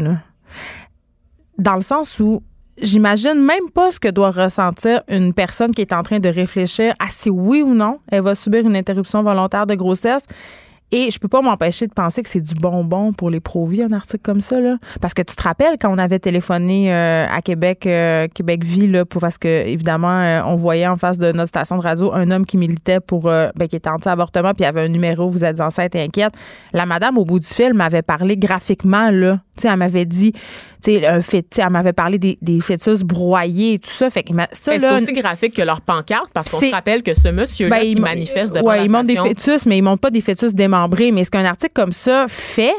[1.58, 2.42] Dans le sens où
[2.80, 6.94] j'imagine même pas ce que doit ressentir une personne qui est en train de réfléchir
[6.98, 10.26] à si oui ou non elle va subir une interruption volontaire de grossesse.
[10.94, 13.92] Et je peux pas m'empêcher de penser que c'est du bonbon pour les pro-vie, un
[13.92, 14.60] article comme ça.
[14.60, 14.76] Là.
[15.00, 18.86] Parce que tu te rappelles quand on avait téléphoné euh, à Québec, euh, Québec Vie,
[18.86, 22.12] là, pour, parce que évidemment, euh, on voyait en face de notre station de radio
[22.12, 25.30] un homme qui militait pour ben, qui était anti-avortement, puis il y avait un numéro,
[25.30, 26.34] vous êtes enceinte et inquiète.
[26.74, 29.38] La madame, au bout du film, m'avait parlé graphiquement, là.
[29.62, 30.32] Elle m'avait dit,
[30.88, 34.10] un fait, elle m'avait parlé des, des fœtus broyés et tout ça.
[34.10, 37.14] Fait que ça, Mais C'est aussi graphique que leur pancarte parce qu'on se rappelle que
[37.14, 39.82] ce monsieur-là ben, qui il manifeste devant ouais, la ils montrent des fœtus, mais ils
[39.82, 41.12] montrent pas des fœtus démembrés.
[41.12, 42.74] Mais ce qu'un article comme ça fait,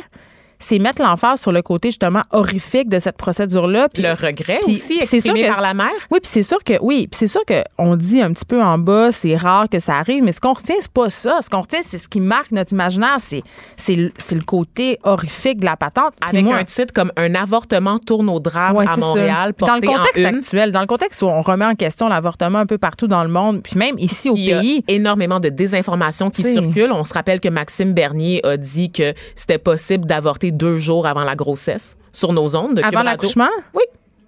[0.64, 3.90] c'est mettre l'emphase sur le côté justement horrifique de cette procédure-là.
[3.94, 5.90] Puis- le regret puis aussi c'est sûr exprimé que par la mère?
[6.12, 8.62] Oui, puis c'est sûr que oui, puis c'est sûr que on dit un petit peu
[8.62, 11.40] en bas, c'est rare que ça arrive, mais ce qu'on retient c'est pas ça.
[11.42, 13.44] Ce qu'on retient c'est ce qui marque notre imaginaire, c'est
[13.76, 16.14] c'est le, c'est le côté horrifique de la patente.
[16.22, 18.98] Puis Avec moi- un titre comme Un avortement tourne au drame Ouais, à.
[18.98, 20.36] Montréal, Puis Dans le porté contexte en une.
[20.38, 23.30] actuel, dans le contexte où on remet en question l'avortement un peu partout dans le
[23.30, 24.84] monde, puis même ici au Il y a pays.
[24.88, 26.92] énormément de désinformation qui C'est- circule.
[26.94, 31.24] On se rappelle que Maxime Bernier a dit que c'était possible d'avorter deux jours avant
[31.24, 33.50] la grossesse sur nos ondes de Avant l'accouchement?
[33.74, 33.84] Oui.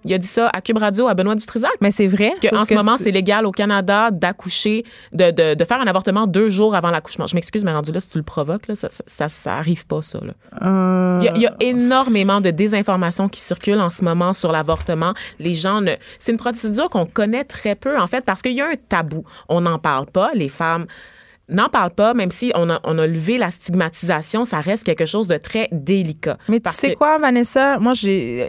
[0.08, 1.72] Il a dit ça à Cube Radio, à Benoît Dutrisac.
[1.80, 2.34] Mais c'est vrai.
[2.40, 6.28] Que en ce moment, c'est légal au Canada d'accoucher, de, de, de faire un avortement
[6.28, 7.26] deux jours avant l'accouchement.
[7.26, 9.84] Je m'excuse, mais rendu là, si tu le provoques, là, ça, ça, ça, ça arrive
[9.84, 10.20] pas, ça.
[10.20, 10.34] Là.
[10.64, 14.32] Euh, Il y, a, il y a énormément de désinformation qui circule en ce moment
[14.32, 15.12] sur l'avortement.
[15.40, 15.94] Les gens ne.
[16.20, 19.24] C'est une procédure qu'on connaît très peu, en fait, parce qu'il y a un tabou.
[19.48, 20.30] On n'en parle pas.
[20.34, 20.86] Les femmes
[21.48, 25.06] n'en parlent pas, même si on a, on a levé la stigmatisation, ça reste quelque
[25.06, 26.38] chose de très délicat.
[26.48, 27.78] Mais tu sais que- quoi, Vanessa?
[27.78, 28.48] Moi, j'ai.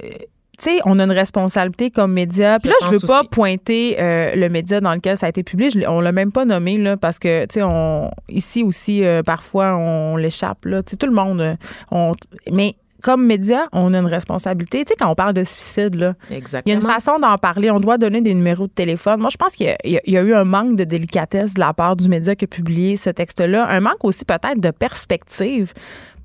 [0.58, 2.58] tu sais, on a une responsabilité comme média.
[2.60, 3.30] Puis là, je veux pas aussi.
[3.30, 5.70] pointer euh, le média dans lequel ça a été publié.
[5.70, 9.22] Je on l'a même pas nommé, là, parce que, tu sais, on, ici aussi, euh,
[9.22, 10.82] parfois, on l'échappe, là.
[10.82, 11.56] Tu sais, tout le monde, euh,
[11.92, 12.14] on,
[12.52, 14.84] mais comme média, on a une responsabilité.
[14.86, 17.70] Tu sais, quand on parle de suicide, là, il y a une façon d'en parler.
[17.72, 19.20] On doit donner des numéros de téléphone.
[19.20, 21.96] Moi, je pense qu'il y a- y, eu un manque de délicatesse de la part
[21.96, 23.66] du média qui a publié ce texte-là.
[23.70, 25.74] Un manque aussi peut-être de perspective.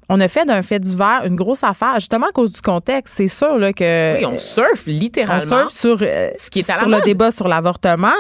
[0.09, 3.15] On a fait d'un fait divers une grosse affaire, justement à cause du contexte.
[3.17, 5.69] C'est sûr là, que Oui, on surfe on littéralement.
[5.69, 7.05] surfe sur, euh, Ce qui est à la sur le mode.
[7.05, 8.13] débat sur l'avortement.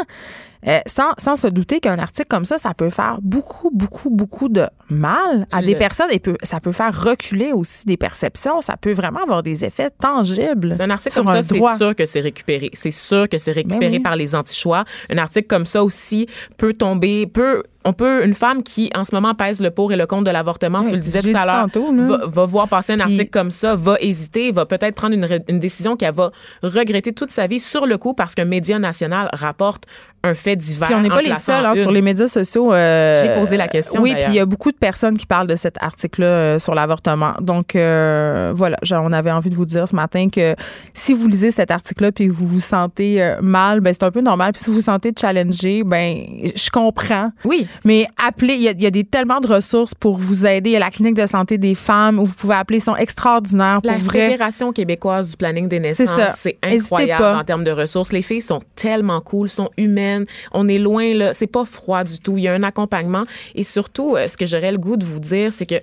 [0.68, 4.48] Euh, sans, sans se douter qu'un article comme ça, ça peut faire beaucoup, beaucoup, beaucoup
[4.48, 8.60] de mal Tu à des personnes et peut, ça peut faire reculer aussi des perceptions.
[8.60, 10.74] Ça peut vraiment avoir des effets tangibles.
[10.74, 12.70] C'est un article sur comme un ça, c'est sûr que c'est récupéré.
[12.74, 14.00] C'est sûr que c'est récupéré Ben oui.
[14.00, 14.84] par les anti-choix.
[15.10, 19.14] Un article comme ça aussi peut tomber, peut, on peut, une femme qui en ce
[19.14, 21.46] moment pèse le pour et le contre de l'avortement, Ouais, tu le disais tout à
[21.46, 21.66] l'heure,
[22.08, 25.58] va, va voir passer un Puis- article comme ça, va hésiter, va peut-être prendre une,
[25.58, 26.30] décision qu'elle va
[26.62, 29.84] regretter toute sa vie sur le coup parce qu'un média national rapporte
[30.24, 30.86] un fait divers.
[30.86, 32.72] Puis on n'est pas les seuls hein, sur les médias sociaux.
[32.72, 35.48] euh, J'ai posé la question, Oui, puis il y a beaucoup de personnes qui parlent
[35.48, 37.32] de cet article-là euh, sur l'avortement.
[37.40, 40.54] Donc euh, voilà, genre, on avait envie de vous dire ce matin que
[40.94, 44.20] si vous lisez cet article-là puis que vous vous sentez mal, ben c'est un peu
[44.20, 44.52] normal.
[44.52, 47.32] Puis si vous vous sentez challengé, ben je comprends.
[47.44, 47.66] Oui.
[47.84, 50.70] Mais appelez, il y, a- il y a des tellement de ressources pour vous aider.
[50.70, 52.96] Il y a la clinique de santé des femmes où vous pouvez appeler, ils sont
[52.96, 54.26] extraordinaires pour La vrai.
[54.26, 58.12] Fédération québécoise du planning des naissances, c'est incroyable en termes de ressources.
[58.12, 60.26] Les filles sont tellement cool, sont humaines.
[60.52, 62.36] On est loin là, c'est pas froid du tout.
[62.38, 65.20] Il y a un accompagnement et surtout, euh, ce que j'aurais le goût de vous
[65.20, 65.76] dire, c'est que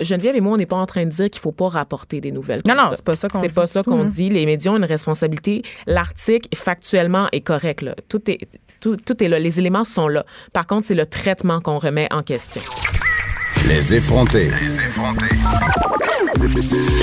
[0.00, 2.30] Geneviève et moi, on n'est pas en train de dire qu'il faut pas rapporter des
[2.32, 2.62] nouvelles.
[2.66, 2.96] Non, comme non, ça.
[2.96, 4.04] c'est pas ça qu'on C'est dit pas ça qu'on hein.
[4.04, 4.28] dit.
[4.30, 5.62] Les médias ont une responsabilité.
[5.86, 7.82] L'article, factuellement, est correct.
[7.82, 7.94] Là.
[8.08, 8.38] Tout, est,
[8.80, 9.38] tout, tout est là.
[9.38, 10.24] Les éléments sont là.
[10.52, 12.62] Par contre, c'est le traitement qu'on remet en question.
[13.66, 14.50] Les effrontés.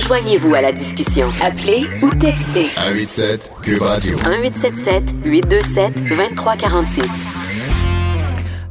[0.07, 1.29] Joignez-vous à la discussion.
[1.43, 4.15] Appelez ou textez 187 Cube Radio.
[4.17, 7.11] 1877 827 2346.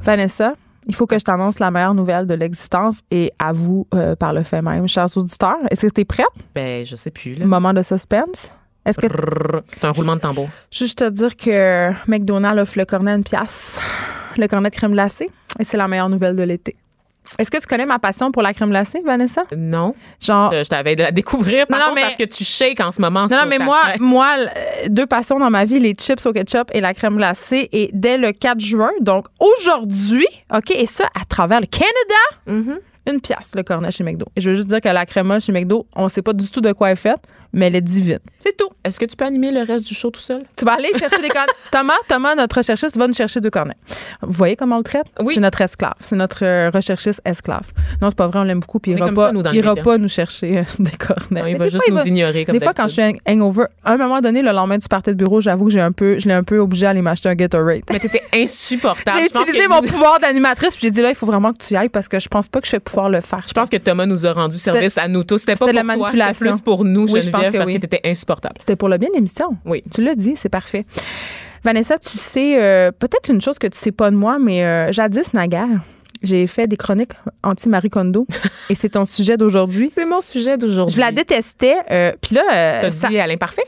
[0.02, 0.54] Vanessa,
[0.86, 4.32] il faut que je t'annonce la meilleure nouvelle de l'existence et à vous euh, par
[4.32, 5.56] le fait même, chers auditeurs.
[5.70, 6.26] Est-ce que tu es prête?
[6.54, 7.34] Ben, je sais plus.
[7.34, 7.46] Là.
[7.46, 8.50] Moment de suspense.
[8.84, 9.06] Est-ce que
[9.72, 10.48] C'est un roulement de tambour.
[10.70, 13.80] juste te dire que McDonald's offre le cornet à une pièce,
[14.36, 16.76] le cornet de crème glacée, et c'est la meilleure nouvelle de l'été.
[17.38, 19.44] Est-ce que tu connais ma passion pour la crème glacée, Vanessa?
[19.56, 19.94] Non.
[20.20, 22.90] Genre, Je t'avais de la découvrir par Non, contre, mais- parce que tu shakes en
[22.90, 24.46] ce moment Non, sur non, mais ta moi, moi, euh,
[24.88, 27.68] deux passions dans ma vie, les chips au ketchup et la crème glacée.
[27.72, 31.90] Et dès le 4 juin, donc aujourd'hui, OK, et ça à travers le Canada,
[32.46, 32.78] Mhm.
[33.06, 34.26] une pièce le cornet chez McDo.
[34.36, 36.60] Et je veux juste dire que la crème chez McDo, on sait pas du tout
[36.60, 37.20] de quoi elle est faite,
[37.54, 38.18] mais elle est divine.
[38.40, 38.68] C'est tout.
[38.84, 40.42] Est-ce que tu peux animer le reste du show tout seul?
[40.56, 41.52] Tu vas aller chercher des cornets.
[41.72, 43.76] Thomas, Thomas, notre recherchiste, va nous chercher deux cornets.
[44.20, 45.06] Vous voyez comment on le traite?
[45.20, 45.34] Oui.
[45.34, 45.94] C'est notre esclave.
[46.02, 47.62] C'est notre euh, recherchiste esclave.
[48.02, 48.78] Non, c'est pas vrai, on l'aime beaucoup.
[48.80, 51.40] Puis il ira pas, ça, nous, il ira pas nous chercher euh, des cornets.
[51.42, 53.20] Non, il va juste fois, nous va- ignorer comme Des fois, quand je suis hang-
[53.26, 55.92] hangover, à un moment donné, le lendemain du party de bureau, j'avoue que j'ai un
[55.92, 57.82] peu, je l'ai un peu obligé à aller m'acheter un Gatorade.
[57.90, 59.18] Mais t'étais insupportable.
[59.32, 61.74] J'ai utilisé mon nous- pouvoir d'animatrice, puis j'ai dit là, il faut vraiment que tu
[61.74, 63.44] y ailles parce que je pense pas que je vais pouvoir le faire.
[63.46, 65.38] Je pense que Thomas nous a rendu service à nous tous.
[65.38, 66.50] C'était pas pour la toi, c'était manipulation.
[66.50, 67.76] plus pour nous, Oui, je pense Que parce oui.
[67.76, 68.54] que t'étais insupportable.
[68.58, 69.56] C'était pour le bien de l'émission.
[69.64, 69.82] Oui.
[69.94, 70.84] Tu l'as dit, c'est parfait.
[71.62, 74.92] Vanessa, tu sais, euh, peut-être une chose que tu sais pas de moi, mais euh,
[74.92, 75.68] jadis, naguère,
[76.22, 78.26] j'ai fait des chroniques anti-Marie Kondo
[78.70, 79.90] et c'est ton sujet d'aujourd'hui.
[79.90, 80.94] C'est mon sujet d'aujourd'hui.
[80.94, 83.64] Je la détestais, euh, puis là, euh, T'as ça- dit à l'imparfait?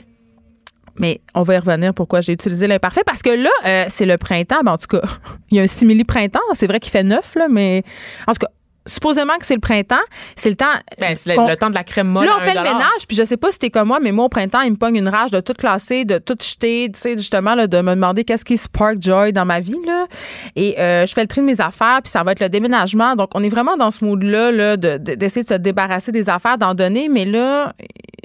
[0.99, 4.17] mais on va y revenir pourquoi j'ai utilisé l'imparfait parce que là, euh, c'est le
[4.17, 4.63] printemps.
[4.65, 5.03] Ben, en tout cas,
[5.51, 6.41] il y a un simili printemps.
[6.55, 7.83] C'est vrai qu'il fait neuf, là, mais
[8.27, 8.49] en tout cas,
[8.87, 9.97] supposément que c'est le printemps.
[10.37, 10.67] C'est le temps.
[10.99, 12.27] Ben, c'est le, temps de la crème molle.
[12.27, 14.27] Là, on fait le ménage, puis je sais pas si t'es comme moi, mais moi,
[14.27, 17.17] au printemps, il me pogne une rage de tout classer, de tout jeter, tu sais,
[17.17, 20.07] justement, là, de me demander qu'est-ce qui spark joy dans ma vie, là.
[20.55, 23.15] Et euh, je fais le tri de mes affaires, puis ça va être le déménagement.
[23.17, 26.29] Donc, on est vraiment dans ce mood-là, là, de- de- d'essayer de, se débarrasser des
[26.31, 27.73] affaires, d'en donner, mais là,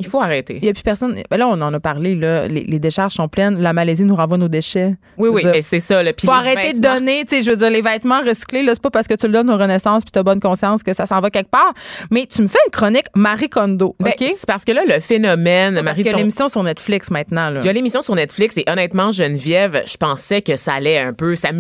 [0.02, 0.58] Il faut arrêter.
[0.62, 1.16] il y a plus personne.
[1.30, 2.48] Ben là, on en a parlé, là.
[2.48, 3.60] Les, les décharges sont pleines.
[3.62, 4.96] La Malaisie nous renvoie nos déchets.
[5.18, 6.04] Oui, oui, dire, et c'est ça.
[6.04, 8.74] Le, puis faut arrêter de donner, tu sais, je veux dire, les vêtements recyclés, là,
[8.74, 11.06] c'est pas parce que tu le donnes aux Renaissance puis t'as bonne conscience que ça
[11.06, 11.74] s'en va quelque part.
[12.10, 14.34] Mais tu me fais une chronique Marie Kondo, Ben, OK?
[14.36, 17.50] C'est parce que là, le phénomène, Parce Marie qu'il y a l'émission sur Netflix maintenant,
[17.50, 17.62] là.
[17.62, 21.14] Il y a l'émission sur Netflix et honnêtement, Geneviève, je pensais que ça allait un
[21.14, 21.52] peu, ça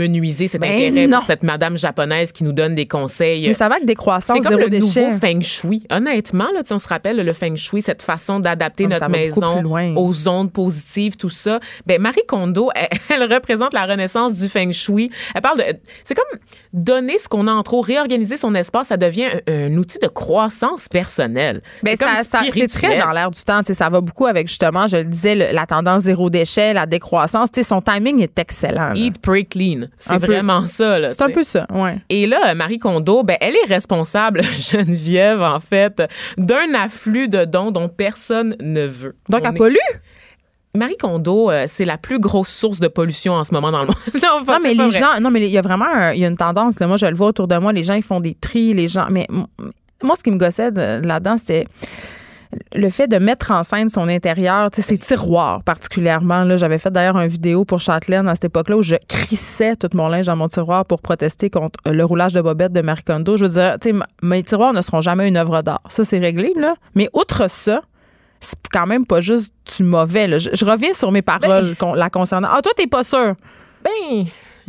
[0.47, 1.17] cet Ben intérêt non.
[1.17, 3.47] pour cette madame japonaise qui nous donne des conseils.
[3.47, 5.83] Mais ça va avec des croissances, C'est comme le nouveau feng shui.
[5.89, 9.63] Honnêtement, là, tu on se rappelle le feng shui, cette façon d'adapter notre maison
[9.95, 11.59] aux ondes positives, tout ça.
[11.85, 15.09] Ben Marie Kondo, elle, elle représente la renaissance du feng shui.
[15.35, 15.63] Elle parle de,
[16.03, 16.39] c'est comme
[16.73, 20.07] donner ce qu'on a en trop, réorganiser son espace, ça devient un, un outil de
[20.07, 21.61] croissance personnelle.
[21.83, 23.61] Ben, c'est très dans l'air du temps.
[23.63, 27.51] Ça va beaucoup avec, justement, je le disais, le- la tendance zéro déchet, la décroissance.
[27.51, 28.89] Tu sais, Son timing est excellent.
[28.89, 28.93] là.
[28.95, 29.87] Eat, pray, clean.
[29.97, 30.27] C'est Un peu.
[30.27, 31.11] vraiment ça.
[31.11, 31.97] C'est un peu ça, ouais.
[32.09, 34.41] Et là, Marie Kondo, ben, elle est responsable,
[34.71, 36.01] Geneviève, en fait,
[36.37, 39.15] d'un afflux de dons dont personne ne veut.
[39.29, 39.75] Donc, On elle est- pollue?
[40.73, 43.87] Marie Kondo, euh, c'est la plus grosse source de pollution en ce moment dans le
[43.87, 43.95] monde.
[44.23, 44.99] non, Non, mais les vrai.
[44.99, 46.79] gens, non, mais il y a vraiment un- y a une tendance.
[46.79, 47.73] Là, moi, je le vois autour de moi.
[47.73, 48.73] Les gens, ils font des tris.
[48.73, 49.27] Les gens, mais
[50.01, 51.65] moi, ce qui me gossait de- là-dedans, c'est
[52.73, 56.43] le fait de mettre en scène son intérieur, ses tiroirs particulièrement.
[56.45, 59.89] Là, j'avais fait d'ailleurs une vidéo pour Châtelaine à cette époque-là où je crissais tout
[59.93, 63.03] mon linge dans mon tiroir pour protester contre euh, le roulage de bobette de Marie
[63.03, 63.35] Kondo.
[63.37, 63.77] Je veux dire,
[64.21, 65.81] mes tiroirs ne seront jamais une œuvre d'art.
[65.89, 66.75] Ça, c'est réglé, là.
[66.95, 67.81] Mais outre ça,
[68.41, 70.27] c'est quand même pas juste du mauvais.
[70.27, 70.39] là.
[70.39, 72.49] Je, je reviens sur mes paroles con- la concernant.
[72.51, 73.35] Ah, toi, t'es pas sûr?
[73.83, 74.25] Ben,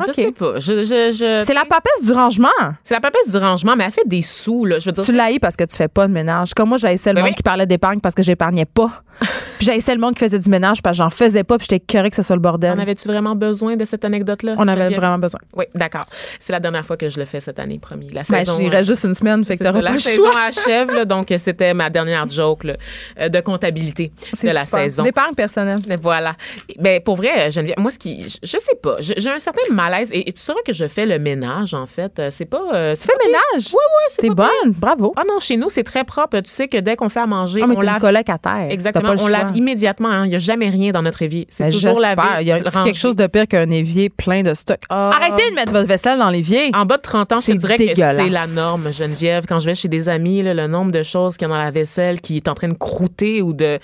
[0.07, 0.15] je Ok.
[0.15, 0.59] sais pas.
[0.59, 2.49] Je, je, je- C'est la papesse du rangement.
[2.85, 4.79] c'est la papesse du rangement, mais elle fait des sous, là.
[4.79, 6.55] Je veux dire, Tu l'haïs parce que tu fais pas de ménage.
[6.55, 7.37] Comme moi, j'haïssais le Ben monde oui.
[7.37, 8.91] qui parlait d'épargne parce que j'épargnais pas.
[9.59, 11.85] puis j'haïssais le monde qui faisait du ménage parce que j'en faisais pas puis j'étais
[11.85, 12.73] curée que ce soit le bordel.
[12.73, 14.55] en avais-tu vraiment besoin de cette anecdote-là?
[14.59, 15.39] On avait vraiment besoin.
[15.55, 16.07] Oui, d'accord.
[16.41, 18.09] C'est la dernière fois que je le fais cette année, promis.
[18.11, 18.57] La Ben, saison.
[18.59, 20.41] j'irais juste une semaine, fait que ça, pas la saison choix.
[20.49, 22.77] achève, là, donc euh, c'était ma dernière joke là,
[23.21, 24.11] euh, de comptabilité
[24.43, 25.03] de la saison.
[25.05, 25.81] D'épargne personnelle.
[25.87, 26.35] Mais Voilà.
[26.81, 29.63] Ben pour vrai, Geneviève, moi ce qui, je, je sais pas, je- j'ai un certain
[30.01, 32.19] et, et tu sauras que je fais le ménage en fait.
[32.19, 32.63] Euh, C'est pas.
[32.73, 33.67] euh, c'est Fais le ménage?
[33.73, 34.35] Ouais ouais, c'est T'es pire.
[34.37, 34.73] bonne?
[34.73, 35.13] Bravo.
[35.17, 36.39] Ah non, chez nous c'est très propre.
[36.41, 38.01] Tu sais que dès qu'on fait à manger, Ah, mais on lave.
[38.01, 38.69] colocataire.
[38.71, 40.09] Exactement, T'as pas on lave immédiatement.
[40.09, 40.25] hein.
[40.27, 41.47] Il n'y a jamais rien dans notre évier.
[41.51, 42.23] C'est Ben, toujours lavé.
[42.41, 44.81] Il y a quelque chose de pire qu'un évier plein de stock.
[44.91, 45.11] Ah.
[45.15, 46.71] Arrêtez de mettre votre vaisselle dans l'évier.
[46.75, 49.45] En bas de 30 ans, C'est dirais que c'est la norme, Geneviève.
[49.49, 51.61] Quand je vais chez des amis, là, le nombre de choses qu'il y a dans
[51.63, 53.79] la vaisselle qui est en train de croûter ou de.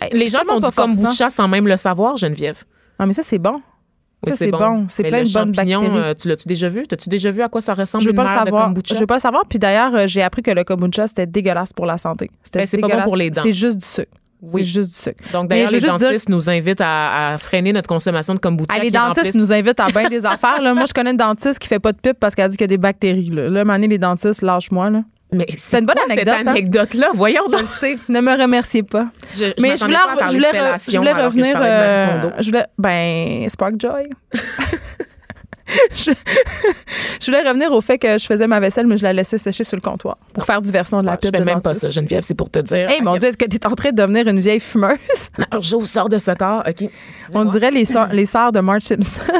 [0.00, 2.64] Hey, Les gens font du kombucha sans même le savoir, Geneviève.
[2.98, 3.60] Ah, mais ça, c'est bon.
[4.26, 4.86] Oui, Ça, c'est bon.
[4.88, 5.86] C'est Mais plein le de bonnes bactéries.
[5.96, 6.86] euh, tu l'as-tu déjà vu?
[6.86, 8.94] T'as-tu déjà vu à quoi ça ressemble Je veux une pas le de kombucha?
[8.94, 9.44] Je veux pas le savoir.
[9.48, 12.30] Puis d'ailleurs, euh, j'ai appris que le kombucha, c'était dégueulasse pour la santé.
[12.42, 13.40] C'était Ben, c'est pas bon pour les dents.
[13.42, 14.10] C'est juste du sucre.
[14.42, 14.62] Oui.
[14.64, 15.24] C'est juste du sucre.
[15.32, 18.68] Donc, d'ailleurs, les dire- dentistes nous invitent à, à freiner notre consommation de kombucha.
[18.70, 20.60] Ah, les dentistes remplissent- nous invitent à bien des affaires.
[20.62, 20.74] Là.
[20.74, 22.66] Moi, je connais une dentiste qui fait pas de pipe parce qu'elle dit qu'il y
[22.66, 23.30] a des bactéries.
[23.30, 24.90] Là, là Mané, les dentistes, lâche-moi.
[24.90, 25.02] Là.
[25.32, 26.50] Mais C'est une bonne quoi anecdote, Cette hein?
[26.50, 27.98] anecdote-là, voyons Je le sais.
[28.08, 29.06] Ne me remerciez pas.
[29.34, 31.56] Je, je Mais je voulais, pas je voulais, re- je revenir.
[31.62, 34.08] euh, je voulais, ben, Spark Joy.
[35.94, 36.10] je,
[37.20, 39.62] je voulais revenir au fait que je faisais ma vaisselle, mais je la laissais sécher
[39.62, 41.88] sur le comptoir pour faire diversion de la Je pipe fais de même pas ça,
[41.90, 42.90] Geneviève, c'est pour te dire.
[42.90, 44.98] Hey, mon Dieu, est-ce que tu es en train de devenir une vieille fumeuse?
[45.60, 46.64] J'ouvre, sors de ce corps.
[46.68, 46.88] OK.
[47.34, 49.20] On dirait les sœurs, les sœurs de Marge Simpson.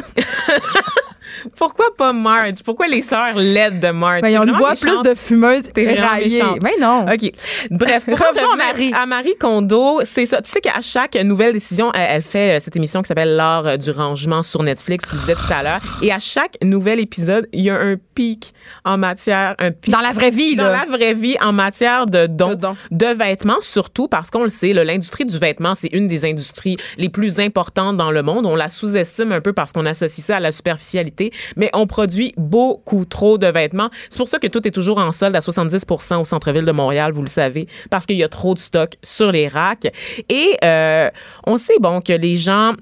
[1.56, 2.62] Pourquoi pas Marge?
[2.64, 4.22] Pourquoi les sœurs laides de Marge?
[4.22, 6.40] Ben, on voit plus de fumeuses éraillées.
[6.42, 6.58] méchante.
[6.60, 7.06] Ben non.
[7.12, 7.30] OK.
[7.70, 8.92] Bref, Revenons à Marie.
[8.94, 10.40] À Marie Kondo, c'est ça.
[10.42, 13.66] Tu sais qu'à chaque nouvelle décision, elle, elle fait euh, cette émission qui s'appelle L'art
[13.66, 15.80] euh, du rangement sur Netflix, tu disais tout à l'heure.
[16.02, 18.52] Et à chaque nouvel épisode, il y a un pic
[18.84, 20.84] en matière, un pic Dans la vraie vie, dans là.
[20.84, 22.76] la vraie vie en matière de dons, De dons.
[22.90, 27.08] de vêtements, surtout parce qu'on le sait, l'industrie du vêtement, c'est une des industries les
[27.08, 28.46] plus importantes dans le monde.
[28.46, 32.34] On la sous-estime un peu parce qu'on associe ça à la superficialité, mais on produit
[32.36, 33.90] beaucoup trop de vêtements.
[34.08, 37.12] C'est pour ça que tout est toujours en solde à 70% au centre-ville de Montréal,
[37.12, 39.88] vous le savez, parce qu'il y a trop de stock sur les racks.
[40.28, 41.10] Et euh,
[41.46, 42.74] on sait, bon, que les gens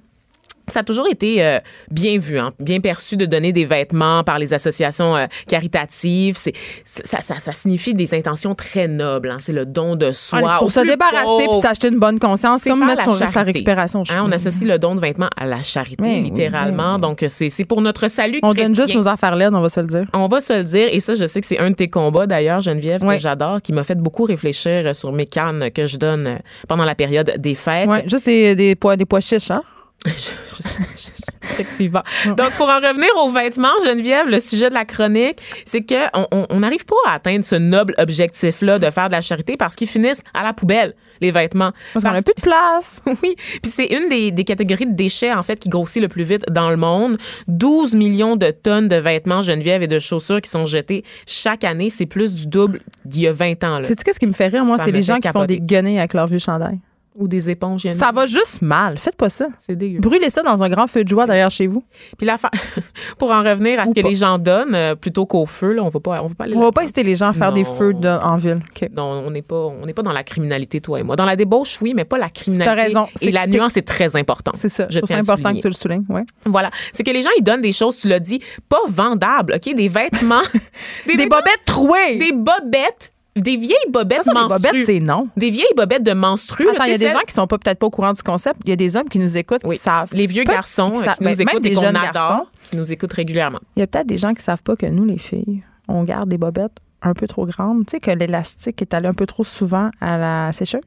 [0.68, 1.58] ça a toujours été euh,
[1.90, 6.36] bien vu, hein, bien perçu de donner des vêtements par les associations euh, caritatives.
[6.36, 6.52] C'est,
[6.84, 9.30] ça, ça, ça signifie des intentions très nobles.
[9.30, 9.38] hein.
[9.40, 10.40] C'est le don de soi.
[10.46, 13.42] Ah, pour se débarrasser puis s'acheter une bonne conscience, C'est comme mettre la son- sa
[13.42, 14.02] récupération.
[14.10, 16.90] Hein, on associe le don de vêtements à la charité, Oui, littéralement.
[16.90, 17.00] oui, oui.
[17.00, 18.70] Donc, c'est, c'est pour notre salut On chrétien.
[18.70, 20.04] donne juste nos affaires laides, on va se le dire.
[20.14, 22.26] On va se le dire, et ça, je sais que c'est un de tes combats
[22.26, 26.26] d'ailleurs, Geneviève, que j'adore, qui m'a fait beaucoup réfléchir sur mes cannes que je donne
[26.26, 26.36] euh,
[26.68, 27.88] pendant la période des fêtes.
[28.06, 29.62] Juste des, des pois, des pois chiches, hein?
[31.42, 32.02] Effectivement.
[32.26, 36.26] Donc, pour en revenir aux vêtements, Geneviève, le sujet de la chronique, c'est que on-
[36.30, 39.74] on on n'arrive pas à atteindre ce noble objectif-là de faire de la charité parce
[39.74, 41.72] qu'ils finissent à la poubelle, les vêtements.
[41.94, 43.02] Parce qu'on Parce- a plus de place.
[43.22, 46.22] oui, puis c'est une des, des catégories de déchets, en fait, qui grossit le plus
[46.24, 47.16] vite dans le monde.
[47.48, 51.90] 12 millions de tonnes de vêtements, Geneviève, et de chaussures qui sont jetées chaque année.
[51.90, 53.78] C'est plus du double d'il y a 20 ans.
[53.80, 53.84] Là.
[53.84, 54.76] Sais-tu qu'est-ce qui me fait rire, moi?
[54.84, 56.78] C'est les gens qui font des guenilles avec leur vieux chandail.
[57.18, 57.88] Ou des éponges.
[57.90, 58.96] Ça va juste mal.
[58.96, 59.48] Faites pas ça.
[59.58, 59.98] C'est dégueu.
[59.98, 61.82] Brûlez ça dans un grand feu de joie derrière chez vous.
[62.16, 62.36] Puis la
[63.18, 64.08] pour en revenir à ce Ou que pas.
[64.08, 66.54] les gens donnent, euh, plutôt qu'au feu, là, on va pas, on va pas aller
[66.56, 67.74] On va pas inciter les gens à faire des Non.
[67.74, 68.60] feux de- en ville.
[68.70, 68.88] OK.
[68.96, 71.16] Non, on n'est pas, on n'est pas dans la criminalité, toi et moi.
[71.16, 72.80] Dans la débauche, oui, mais pas la criminalité.
[72.82, 73.06] Raison.
[73.06, 74.54] Et C'est- la c'est- nuance est très importante.
[74.56, 74.86] C'est ça.
[74.88, 75.62] Je Je trouve ça tiens à le important que souligner.
[75.62, 76.04] tu le soulignes.
[76.08, 76.22] Ouais.
[76.44, 76.70] Voilà.
[76.92, 79.74] C'est que les gens, ils donnent des choses, tu l'as dit, pas vendables, OK?
[79.74, 80.42] Des vêtements.
[81.06, 82.16] Des, vêtements- bobettes trouées.
[82.16, 83.12] Des bobettes.
[83.40, 84.60] Des vieilles bobettes Ça, menstrues.
[84.62, 85.28] bobettes, c'est non.
[85.36, 86.68] Des vieilles bobettes de menstrues.
[86.70, 88.22] Attends, il y a des celles- gens qui sont pas peut-être pas au courant du
[88.22, 88.56] concept.
[88.64, 89.76] Il y a des hommes qui nous écoutent, Oui.
[89.76, 90.10] qui savent.
[90.12, 92.12] Les vieux garçons qui euh, savent- qui nous ben, écoutent et des qu'on jeunes adore,
[92.12, 92.46] garçons.
[92.70, 93.60] qui nous écoutent régulièrement.
[93.76, 96.28] Il y a peut-être des gens qui savent pas que nous, les filles, on garde
[96.28, 97.86] des bobettes un peu trop grandes.
[97.86, 100.80] Tu sais que l'élastique est allé un peu trop souvent à la sécheuse.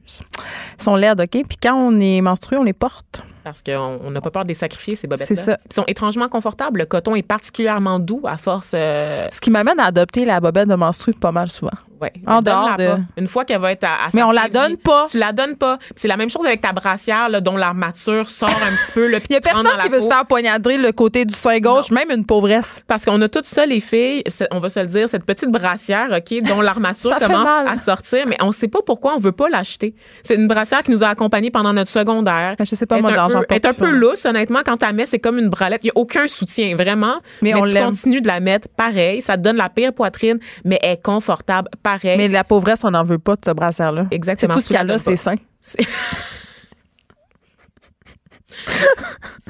[0.78, 1.30] Ils sont laides, OK?
[1.30, 3.22] Puis quand on est menstrué, on les porte.
[3.44, 5.26] Parce qu'on on n'a pas peur de les sacrifier, ces bobettes-là.
[5.36, 5.58] C'est ça.
[5.70, 6.80] Ils sont étrangement confortables.
[6.80, 8.72] Le coton est particulièrement doux à force.
[8.74, 11.72] euh, Ce qui m'amène à adopter la bobette de menstrué pas mal souvent.
[12.00, 12.12] Ouais.
[12.26, 12.98] En dehors de- pas.
[13.16, 15.04] Une fois qu'elle va être à, à Mais on la donne pas.
[15.08, 15.78] Tu la donnes pas.
[15.94, 19.06] C'est la même chose avec ta brassière là, dont l'armature sort un petit peu.
[19.06, 21.60] Là, Il y a personne dans qui veut se faire poignarder le côté du sein
[21.60, 22.82] gauche, même une pauvresse.
[22.88, 26.08] Parce qu'on a toutes ça, les filles, on va se le dire, cette petite brassière,
[26.10, 29.94] OK, dont l'armature commence à sortir, mais on sait pas pourquoi on veut pas l'acheter.
[30.24, 32.56] C'est une brassière qui nous a accompagnés pendant notre secondaire.
[32.58, 34.60] Ben, je sais pas, moi, d'argent peu- est un peu lousse, honnêtement.
[34.64, 35.80] Quand tu la mets, c'est comme une bralette.
[35.84, 37.16] Il n'y a aucun soutien, vraiment.
[37.42, 39.20] Mais on tu continues de la mettre pareil.
[39.22, 42.16] Ça te donne la pire poitrine, mais elle est confortable pareil.
[42.18, 44.06] Mais la pauvresse, on n'en veut pas de ce brassière-là.
[44.10, 44.54] Exactement.
[44.54, 45.36] C'est tout ce qu'elle a, c'est sain.
[45.60, 45.82] C'est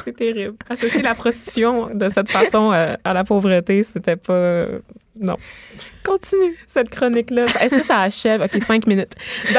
[0.04, 0.56] C'est terrible.
[0.70, 4.32] Associer la prostitution de cette façon euh, à la pauvreté, c'était pas.
[4.32, 4.78] euh,
[5.20, 5.36] non.
[6.04, 6.56] Continue.
[6.66, 8.42] Cette chronique-là, est-ce que ça achève?
[8.42, 9.12] OK, cinq minutes.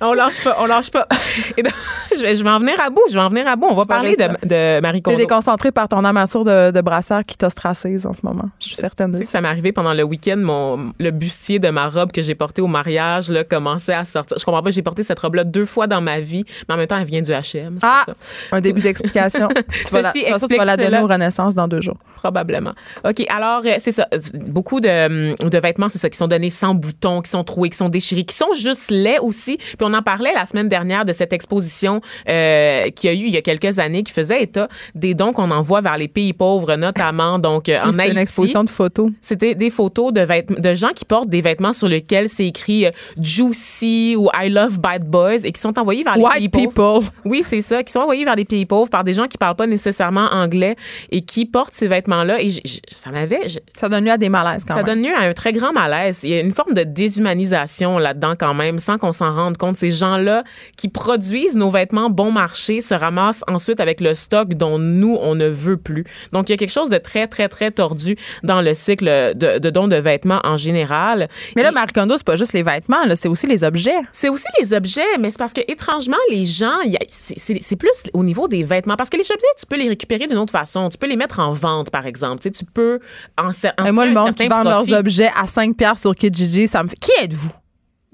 [0.00, 1.06] On lâche pas, on lâche pas.
[1.56, 1.72] Et donc,
[2.16, 3.66] je, vais, je vais en venir à bout, je vais en venir à bout.
[3.70, 5.16] On va Tu parler de, de Marie T'es Kondo.
[5.18, 8.48] déconcentré par ton armature de, de brassière qui t'ostracise en ce moment.
[8.60, 9.38] Je suis certaine de Tu sais que ça.
[9.38, 12.62] ça m'est arrivé pendant le week-end, mon, le bustier de ma robe que j'ai portée
[12.62, 14.38] au mariage là, commençait à sortir.
[14.38, 16.86] Je comprends pas, j'ai porté cette robe-là deux fois dans ma vie, mais en même
[16.86, 17.78] temps, elle vient du H&M.
[17.82, 18.02] Ah!
[18.06, 18.14] ça.
[18.52, 19.48] Un début d'explication.
[19.72, 21.96] tu vas la, tu vas la donner aux Renaissance dans deux jours.
[22.16, 22.72] Probablement.
[23.04, 24.06] OK, alors, euh, c'est ça.
[24.46, 27.76] Beaucoup de, de vêtements, c'est ça, qui sont donnés sans boutons, qui sont troués, qui
[27.76, 29.58] sont déchirés, qui sont juste laids aussi.
[29.76, 33.24] Puis on en parlait la semaine dernière de cette exposition euh, qu'il y a eu
[33.26, 36.32] il y a quelques années qui faisait état des dons qu'on envoie vers les pays
[36.32, 38.12] pauvres, notamment donc euh, en Haïti.
[38.12, 39.10] une exposition de photos.
[39.20, 42.86] C'était des photos de, vêtements, de gens qui portent des vêtements sur lesquels c'est écrit
[42.86, 42.90] euh,
[43.36, 47.00] Juicy ou I love bad boys et qui sont envoyés vers les pays White pauvres.
[47.10, 47.30] people.
[47.30, 49.56] Oui, c'est ça, qui sont envoyés vers des pays pauvres par des gens qui parlent
[49.56, 50.76] pas nécessairement anglais
[51.10, 52.40] et qui portent ces vêtements-là.
[52.40, 53.40] Et j- j- ça m'avait,
[53.78, 54.86] Ça donne lieu à des malaises quand ça même.
[54.86, 56.20] donne lieu à un très grand malaise.
[56.24, 59.76] Il y a une forme de déshumanisation là-dedans quand même, sans qu'on s'en rende compte.
[59.76, 60.44] Ces gens-là
[60.76, 65.34] qui produisent nos vêtements bon marché se ramassent ensuite avec le stock dont nous, on
[65.34, 66.04] ne veut plus.
[66.32, 69.58] Donc, il y a quelque chose de très, très, très tordu dans le cycle de,
[69.58, 71.28] de dons de vêtements en général.
[71.56, 73.96] Mais là, Et- Marie Kondo, c'est pas juste les vêtements, c'est aussi les objets.
[74.12, 77.76] c'est aussi les objets, mais c'est parce que étrangement, les gens, il y a- c'est
[77.76, 78.96] plus au niveau des vêtements.
[78.96, 80.88] Parce que les objets, tu peux les récupérer d'une autre façon.
[80.88, 82.40] Tu peux les mettre en vente, par exemple.
[82.42, 82.98] Tu, sais, tu peux
[83.38, 86.66] en, en Mais moi, le monde qui vend leurs objets à 5 piastres sur Kijiji,
[86.68, 86.96] ça me fait.
[86.96, 87.50] Qui êtes-vous?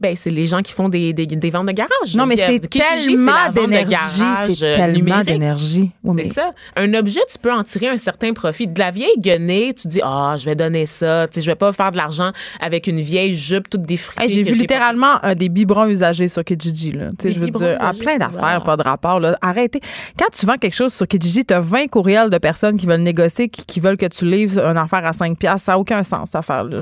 [0.01, 2.15] Ben, c'est les gens qui font des, des, des ventes de garage.
[2.15, 4.23] Non, mais c'est tellement d'énergie.
[4.55, 5.91] C'est euh, tellement d'énergie.
[6.05, 6.53] Oui, mais- C'est ça.
[6.77, 8.67] Un objet, tu peux en tirer un certain profit.
[8.69, 11.27] De la vieille guenée, tu dis, ah, je vais donner ça.
[11.29, 12.31] Tu sais, je vais pas faire de l'argent
[12.61, 14.23] avec une vieille jupe toute défritée.
[14.23, 16.93] Hey, j'ai vu pas- littéralement euh, des biberons usagés sur Kijiji.
[16.93, 17.09] Là.
[17.19, 17.99] Tu sais, je veux dire, à usagés?
[17.99, 19.19] plein d'affaires, pas de rapport.
[19.21, 19.37] Là.
[19.43, 19.81] Arrêtez.
[20.19, 23.01] Quand tu vends quelque chose sur Kijiji, tu as 20 courriels de personnes qui veulent
[23.01, 25.65] négocier, qui, qui veulent que tu livres une affaire à 5 piastres.
[25.67, 26.81] Ça n'a aucun sens, cette affaire-là.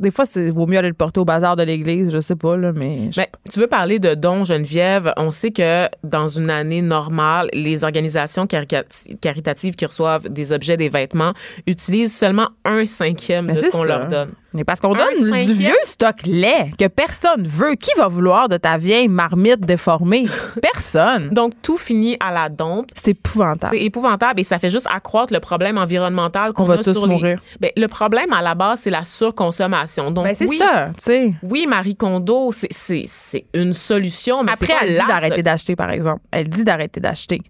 [0.00, 2.45] Des fois, il vaut mieux aller le porter au bazar de l'église, je sais pas,
[2.54, 3.10] là, mais...
[3.12, 5.12] je- Mais tu veux parler de dons, Geneviève?
[5.16, 10.88] On sait que dans une année normale, les organisations caritatives qui reçoivent des objets, des
[10.90, 11.32] vêtements,
[11.66, 14.30] utilisent seulement un cinquième Mais de ce qu'on leur donne.
[14.56, 15.52] Mais parce qu'on donne du cinquième.
[15.52, 17.74] vieux stock laid que personne veut.
[17.74, 20.24] Qui va vouloir de ta vieille marmite déformée?
[20.62, 21.28] Personne.
[21.30, 22.86] Donc, tout finit à la dompe.
[22.94, 23.76] C'est épouvantable.
[23.76, 26.92] C'est épouvantable et ça fait juste accroître le problème environnemental qu'on On va a tous
[26.94, 27.38] sur les- mourir.
[27.60, 30.10] Ben, le problème à la base, c'est la surconsommation.
[30.10, 31.34] Donc, Ben, c'est oui, ça, tu sais.
[31.42, 35.90] Oui, Marie Kondo, c'est- c'est c'est une solution, mais Après, elle dit d'arrêter d'acheter, par
[35.90, 36.22] exemple.
[36.30, 37.42] Elle dit d'arrêter d'acheter.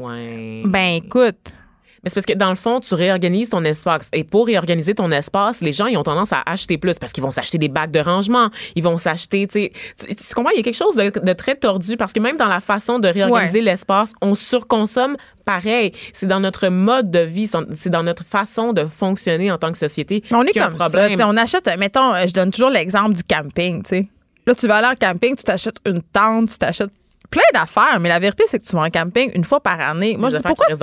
[0.00, 0.62] Ouais.
[0.66, 1.36] Ben, écoute,
[2.04, 4.10] Mais c'est parce que dans le fond, tu réorganises ton espace.
[4.12, 7.24] Et pour réorganiser ton espace, les gens, ils ont tendance à acheter plus parce qu'ils
[7.24, 8.50] vont s'acheter des bacs de rangement.
[8.76, 9.72] Ils vont s'acheter, tu sais.
[9.98, 10.50] Tu, tu comprends?
[10.50, 12.98] Il y a quelque chose de, de très tordu parce que même dans la façon
[12.98, 15.92] de réorganiser l'espace, on surconsomme pareil.
[16.12, 19.78] C'est dans notre mode de vie, c'est dans notre façon de fonctionner en tant que
[19.78, 20.22] société.
[20.30, 20.88] on est comme ça.
[20.88, 21.18] problème.
[21.24, 24.08] On achète, mettons, euh, je donne toujours l'exemple du camping, tu sais.
[24.46, 26.90] Là, tu vas aller en camping, tu t'achètes une tente, tu t'achètes
[27.34, 30.16] plein d'affaires, mais la vérité, c'est que tu vas en camping une fois par année.
[30.16, 30.76] Moi, je dis pourquoi tu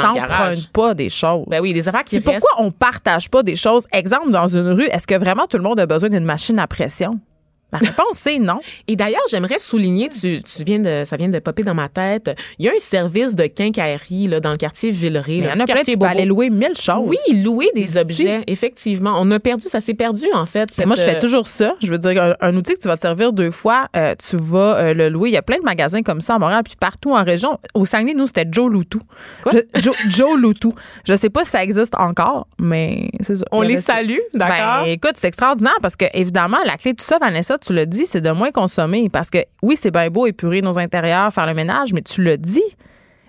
[0.74, 1.46] pas des choses?
[1.48, 2.26] Ben oui, des affaires qui restent.
[2.26, 3.88] pourquoi on partage pas des choses?
[3.94, 6.68] Exemple, dans une rue, est-ce que vraiment tout le monde a besoin d'une machine à
[6.68, 7.20] pression?
[7.72, 8.60] La réponse, c'est non.
[8.88, 12.32] Et d'ailleurs, j'aimerais souligner, tu, tu viens de, ça vient de popper dans ma tête,
[12.60, 15.38] il y a un service de quincaillerie là, dans le quartier Villeray.
[15.38, 17.04] Il y en a plein, tu peux aller louer mille choses.
[17.08, 19.16] Oui, louer des objets, effectivement.
[19.20, 20.72] On a perdu, ça s'est perdu en fait.
[20.74, 21.76] cette, Moi, je fais toujours ça.
[21.82, 24.38] Je veux dire, un, un outil que tu vas te servir deux fois, euh, tu
[24.38, 25.30] vas euh, le louer.
[25.30, 27.58] Il y a plein de magasins comme ça à Montréal, puis partout en région.
[27.74, 29.02] Au Saguenay, nous, c'était Joe Loutou.
[29.44, 29.54] Quoi?
[29.76, 30.74] Je- Joe, Joe Loutou.
[31.08, 33.46] Je sais pas si ça existe encore, mais c'est ça.
[33.52, 34.84] On les salue, d'accord?
[34.84, 37.86] Ben, écoute, c'est extraordinaire parce que, évidemment, la clé de tout ça, Vanessa, tu l'as
[37.86, 39.10] dit, c'est de moins consommer.
[39.10, 42.38] Parce que, oui, c'est bien beau épurer nos intérieurs, faire le ménage, mais tu l'as
[42.38, 42.64] dit.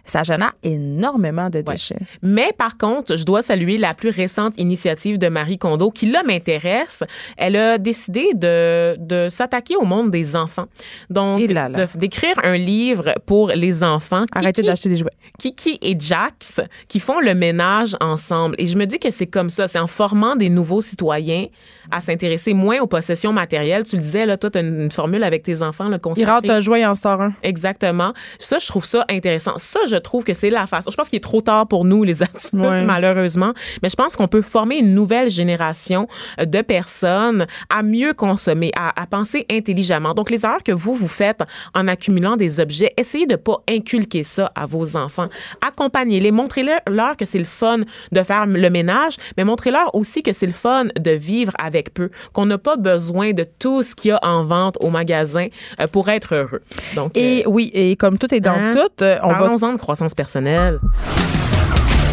[0.04, 1.98] Ça génère énormément de déchets.
[2.22, 6.22] Mais par contre, je dois saluer la plus récente initiative de Marie Kondo qui, là,
[6.24, 7.04] m'intéresse.
[7.36, 10.66] Elle a décidé de, de s'attaquer au monde des enfants.
[11.10, 11.48] Donc, Et
[11.94, 14.24] d'écrire un livre pour les enfants.
[14.32, 15.12] Arrêtez d'acheter des jouets.
[15.38, 18.54] Kiki et Jax qui font le ménage ensemble.
[18.58, 19.68] Et je me dis que c'est comme ça.
[19.68, 21.46] C'est en formant des nouveaux citoyens
[21.90, 23.84] à s'intéresser moins aux possessions matérielles.
[23.84, 26.26] Tu le disais, là, toi, tu as une, une formule avec tes enfants, le Il
[26.26, 27.32] rentre un jouet, il en sort un.
[27.42, 28.12] Exactement.
[28.38, 29.54] Ça, je trouve ça intéressant.
[29.56, 30.90] Ça, je trouve que c'est la façon.
[30.90, 32.82] Je pense qu'il est trop tard pour nous, les adultes, Ouais.
[32.82, 33.52] malheureusement.
[33.82, 36.06] Mais je pense qu'on peut former une nouvelle génération
[36.40, 40.14] euh, de personnes à mieux consommer, à, à penser intelligemment.
[40.14, 41.40] Donc, les erreurs que vous, vous faites
[41.74, 45.28] en accumulant des objets, essayez de pas inculquer ça à vos enfants.
[45.66, 46.30] Accompagnez-les.
[46.32, 47.78] Montrez-leur que c'est le fun
[48.12, 52.10] de faire le ménage, mais montrez-leur aussi que c'est le fun de vivre avec peu,
[52.32, 55.46] qu'on n'a pas besoin de tout ce qu'il y a en vente au magasin
[55.80, 56.62] euh, pour être heureux.
[56.94, 58.74] Donc, Et euh, oui, et comme tout est dans Hein?
[58.74, 59.48] tout, on va
[59.82, 60.78] croissance personnelle.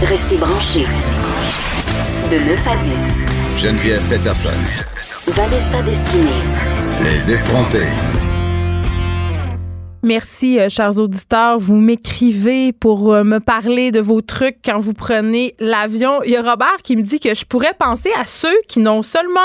[0.03, 0.87] Restez branchés.
[2.31, 3.01] De 9 à 10.
[3.57, 4.49] Geneviève Peterson.
[5.27, 6.41] Vanessa Destinée.
[7.03, 7.85] Les effrontés.
[10.01, 11.59] Merci, euh, chers auditeurs.
[11.59, 16.23] Vous m'écrivez pour euh, me parler de vos trucs quand vous prenez l'avion.
[16.23, 19.03] Il y a Robert qui me dit que je pourrais penser à ceux qui n'ont
[19.03, 19.39] seulement,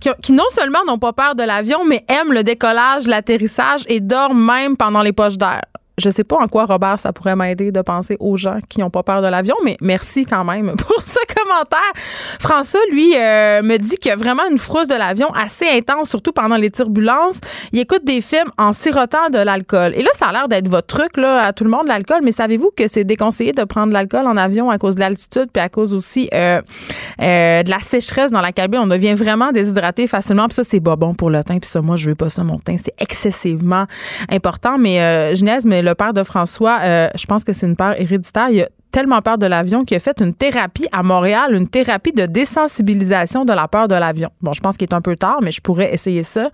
[0.00, 3.82] qui, ont- qui non seulement n'ont pas peur de l'avion, mais aiment le décollage, l'atterrissage
[3.86, 5.62] et dorment même pendant les poches d'air.
[5.96, 8.90] Je sais pas en quoi, Robert, ça pourrait m'aider de penser aux gens qui n'ont
[8.90, 11.92] pas peur de l'avion, mais merci quand même pour ce commentaire.
[12.40, 16.08] François, lui, euh, me dit qu'il y a vraiment une frousse de l'avion assez intense,
[16.08, 17.38] surtout pendant les turbulences.
[17.72, 19.92] Il écoute des films en sirotant de l'alcool.
[19.94, 22.32] Et là, ça a l'air d'être votre truc, là, à tout le monde, l'alcool, mais
[22.32, 25.62] savez-vous que c'est déconseillé de prendre de l'alcool en avion à cause de l'altitude, puis
[25.62, 26.60] à cause aussi euh,
[27.22, 28.80] euh, de la sécheresse dans la cabine.
[28.82, 31.80] On devient vraiment déshydraté facilement, puis ça, c'est pas bon pour le teint, puis ça,
[31.82, 32.76] moi, je veux pas ça, mon teint.
[32.82, 33.86] C'est excessivement
[34.28, 34.76] important.
[34.76, 38.48] Mais Genèse, mais le père de François, euh, je pense que c'est une peur héréditaire.
[38.50, 42.12] Il a tellement peur de l'avion qu'il a fait une thérapie à Montréal, une thérapie
[42.12, 44.30] de désensibilisation de la peur de l'avion.
[44.40, 46.50] Bon, je pense qu'il est un peu tard, mais je pourrais essayer ça.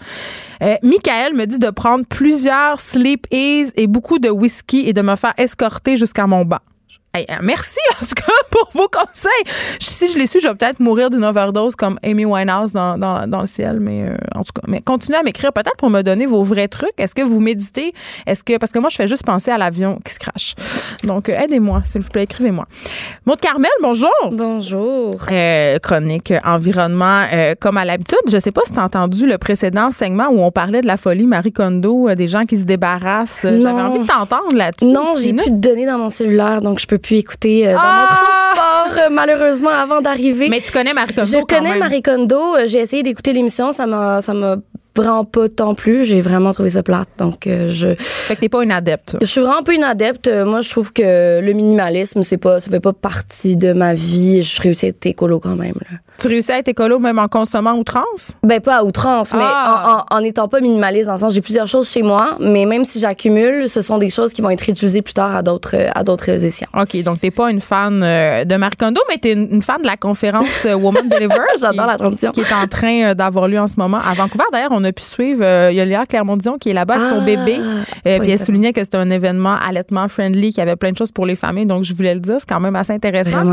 [0.63, 5.03] Euh, Michael me dit de prendre plusieurs sleep ease et beaucoup de whisky et de
[5.03, 6.61] me faire escorter jusqu'à mon banc.
[7.13, 9.33] Hey, euh, merci en tout cas pour vos conseils.
[9.81, 13.27] Si je les suis, je vais peut-être mourir d'une overdose comme Amy Winehouse dans, dans,
[13.27, 16.03] dans le ciel, mais euh, en tout cas, mais continuez à m'écrire peut-être pour me
[16.03, 16.93] donner vos vrais trucs.
[16.99, 17.95] Est-ce que vous méditez?
[18.29, 20.55] Est-ce que parce que moi je fais juste penser à l'avion qui se crache.
[21.03, 22.67] Donc euh, aidez-moi, s'il vous plaît, écrivez-moi.
[23.27, 24.13] Maud Carmel, bonjour.
[24.31, 25.17] Bonjour.
[25.33, 28.19] Euh, chronique euh, environnement euh, comme à l'habitude.
[28.31, 30.97] Je sais pas si tu as entendu le précédent segment où on parlait de la
[30.97, 33.41] folie Marie Kondo, euh, des gens qui se débarrassent.
[33.43, 33.79] J'avais Non.
[33.81, 34.93] envie de t'entendre là-dessus.
[34.93, 37.79] Non, j'ai plus de données dans mon cellulaire, donc je peux plus écouter euh, dans
[37.83, 38.09] Ah!
[38.11, 38.17] mon
[38.87, 40.49] transport, euh, malheureusement, avant d'arriver.
[40.49, 41.79] Mais tu connais Marie Kondo je quand connais même.
[41.81, 42.57] Marie Kondo.
[42.57, 44.57] euh, J'ai essayé d'écouter l'émission, ça m'a, ça m'a
[44.97, 46.05] vraiment pas tant plu.
[46.05, 49.17] J'ai vraiment trouvé ça plate, donc euh, je, Fait que t'es pas une adepte.
[49.21, 50.29] je suis vraiment peu une adepte.
[50.29, 54.43] Moi, je trouve que le minimalisme, c'est pas, ça fait pas partie de ma vie.
[54.43, 55.75] Je réussis à être écolo quand même.
[55.91, 55.97] Là.
[56.21, 58.33] Tu réussis à être écolo même en consommant outrance?
[58.43, 60.05] Ben pas à outrance, mais Ah!
[60.11, 62.67] en, en, en étant pas minimaliste dans le sens j'ai plusieurs choses chez moi, mais
[62.67, 65.77] même si j'accumule, ce sont des choses qui vont être utilisées plus tard à d'autres
[65.95, 66.71] à d'autres échéances.
[66.79, 69.81] OK, donc t'es pas une fan euh, de Marie Kondo, mais t'es une, une fan
[69.81, 71.35] de la conférence euh, Woman Deliver.
[71.61, 72.33] J'adore qui- la transition.
[72.33, 74.45] Qui est en train euh, d'avoir lieu en ce moment à Vancouver.
[74.53, 77.09] D'ailleurs, on a pu suivre, euh, il y a Léa Clermont-Dion qui est là-bas avec
[77.09, 77.57] son Ah, bébé.
[77.61, 80.93] Euh, oui, puis elle soulignait que c'était un événement allaitement friendly, qu'il y avait plein
[80.93, 81.67] de choses pour les familles.
[81.67, 83.45] Donc, je voulais le dire, c'est quand même assez intéressant.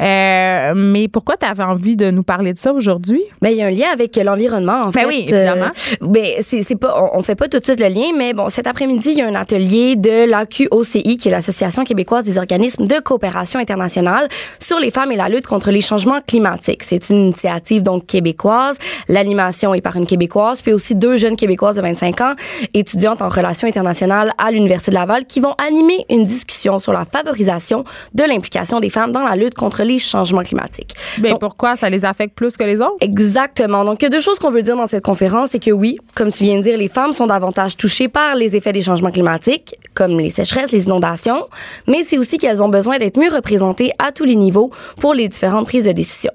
[0.00, 3.22] Euh, mais pourquoi tu avais envie de nous parler de ça aujourd'hui?
[3.42, 5.06] Ben, il y a un lien avec l'environnement, en Ben fait.
[5.06, 5.66] oui, évidemment.
[5.66, 8.32] Euh, ben, c'est, c'est pas, on, on fait pas tout de suite le lien, mais
[8.32, 12.38] bon, cet après-midi, il y a un atelier de l'AQOCI, qui est l'Association québécoise des
[12.38, 14.28] organismes de coopération internationale,
[14.58, 16.82] sur les femmes et la lutte contre les changements climatiques.
[16.84, 18.78] C'est une initiative, donc, québécoise.
[19.08, 22.34] L'animation est par une québécoise, puis aussi deux jeunes québécoises de 25 ans,
[22.72, 27.04] étudiantes en relations internationales à l'Université de Laval, qui vont animer une discussion sur la
[27.04, 27.84] favorisation
[28.14, 30.94] de l'implication des femmes dans la lutte contre les changements climatiques.
[31.18, 32.96] Ben, Donc, pourquoi ça les affecte plus que les autres?
[33.00, 33.84] Exactement.
[33.84, 35.50] Donc, il y a deux choses qu'on veut dire dans cette conférence.
[35.52, 38.56] C'est que oui, comme tu viens de dire, les femmes sont davantage touchées par les
[38.56, 41.46] effets des changements climatiques, comme les sécheresses, les inondations,
[41.86, 44.70] mais c'est aussi qu'elles ont besoin d'être mieux représentées à tous les niveaux
[45.00, 46.32] pour les différentes prises de décision.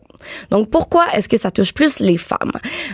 [0.52, 2.52] Donc, pourquoi est-ce que ça touche plus les femmes?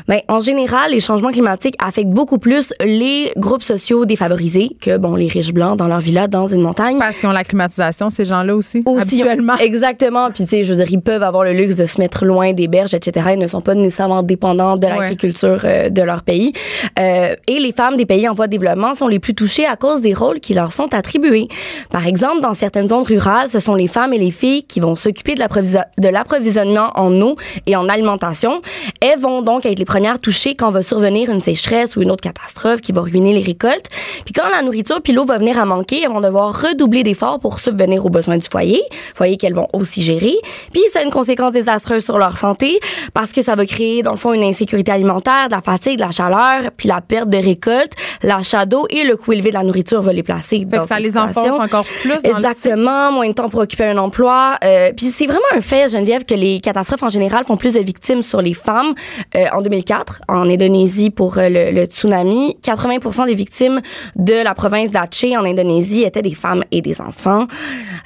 [0.07, 5.15] Ben, en général, les changements climatiques affectent beaucoup plus les groupes sociaux défavorisés que, bon,
[5.15, 6.97] les riches blancs dans leur villa dans une montagne.
[6.99, 9.55] Parce qu'ils ont la climatisation, ces gens-là aussi, Aussi, habituellement.
[9.59, 10.29] Exactement.
[10.31, 12.53] Puis, tu sais, je veux dire, ils peuvent avoir le luxe de se mettre loin
[12.53, 13.29] des berges, etc.
[13.33, 14.99] Ils ne sont pas nécessairement dépendants de Ouais.
[14.99, 16.53] l'agriculture euh, de leur pays.
[16.99, 19.75] Euh, et les femmes des pays en voie de développement sont les plus touchées à
[19.75, 21.47] cause des rôles qui leur sont attribués.
[21.89, 24.95] Par exemple, dans certaines zones rurales, ce sont les femmes et les filles qui vont
[24.95, 27.35] s'occuper de l'approvisionnement en en eau
[27.65, 28.61] et en alimentation.
[29.01, 32.23] Elles vont donc être les premières touchées quand va survenir une sécheresse ou une autre
[32.23, 33.89] catastrophe qui va ruiner les récoltes.
[34.23, 37.39] Puis quand la nourriture puis l'eau va venir à manquer, elles vont devoir redoubler d'efforts
[37.39, 38.81] pour subvenir aux besoins du foyer,
[39.15, 40.35] foyer qu'elles vont aussi gérer.
[40.71, 42.79] Puis ça a une conséquence désastreuse sur leur santé
[43.13, 46.03] parce que ça va créer dans le fond une insécurité alimentaire, de la fatigue, de
[46.03, 47.93] la chaleur, puis la perte de récolte,
[48.23, 50.87] l'achat d'eau et le coût élevé de la nourriture va les placer Fait dans que
[50.87, 51.59] ça cette les enfonce situation.
[51.59, 52.35] encore plus dans le.
[52.35, 54.57] Exactement, moins de temps pour occuper un emploi.
[54.63, 57.79] Euh, puis c'est vraiment un fait, Geneviève, que les catastrophes en général font plus de
[57.79, 58.93] victimes sur les femmes.
[59.35, 63.81] Euh, en 2004, en Indonésie pour euh, le, tsunami, 80% des victimes
[64.15, 67.47] de la province d'Aceh en Indonésie étaient des femmes et des enfants.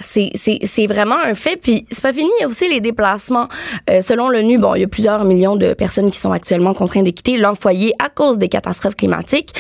[0.01, 1.57] C'est vraiment un fait.
[1.57, 3.47] Puis c'est pas fini, il y a aussi les déplacements.
[3.89, 7.05] Euh, selon l'ONU, bon, il y a plusieurs millions de personnes qui sont actuellement contraintes
[7.05, 9.53] de quitter leur foyer à cause des catastrophes climatiques.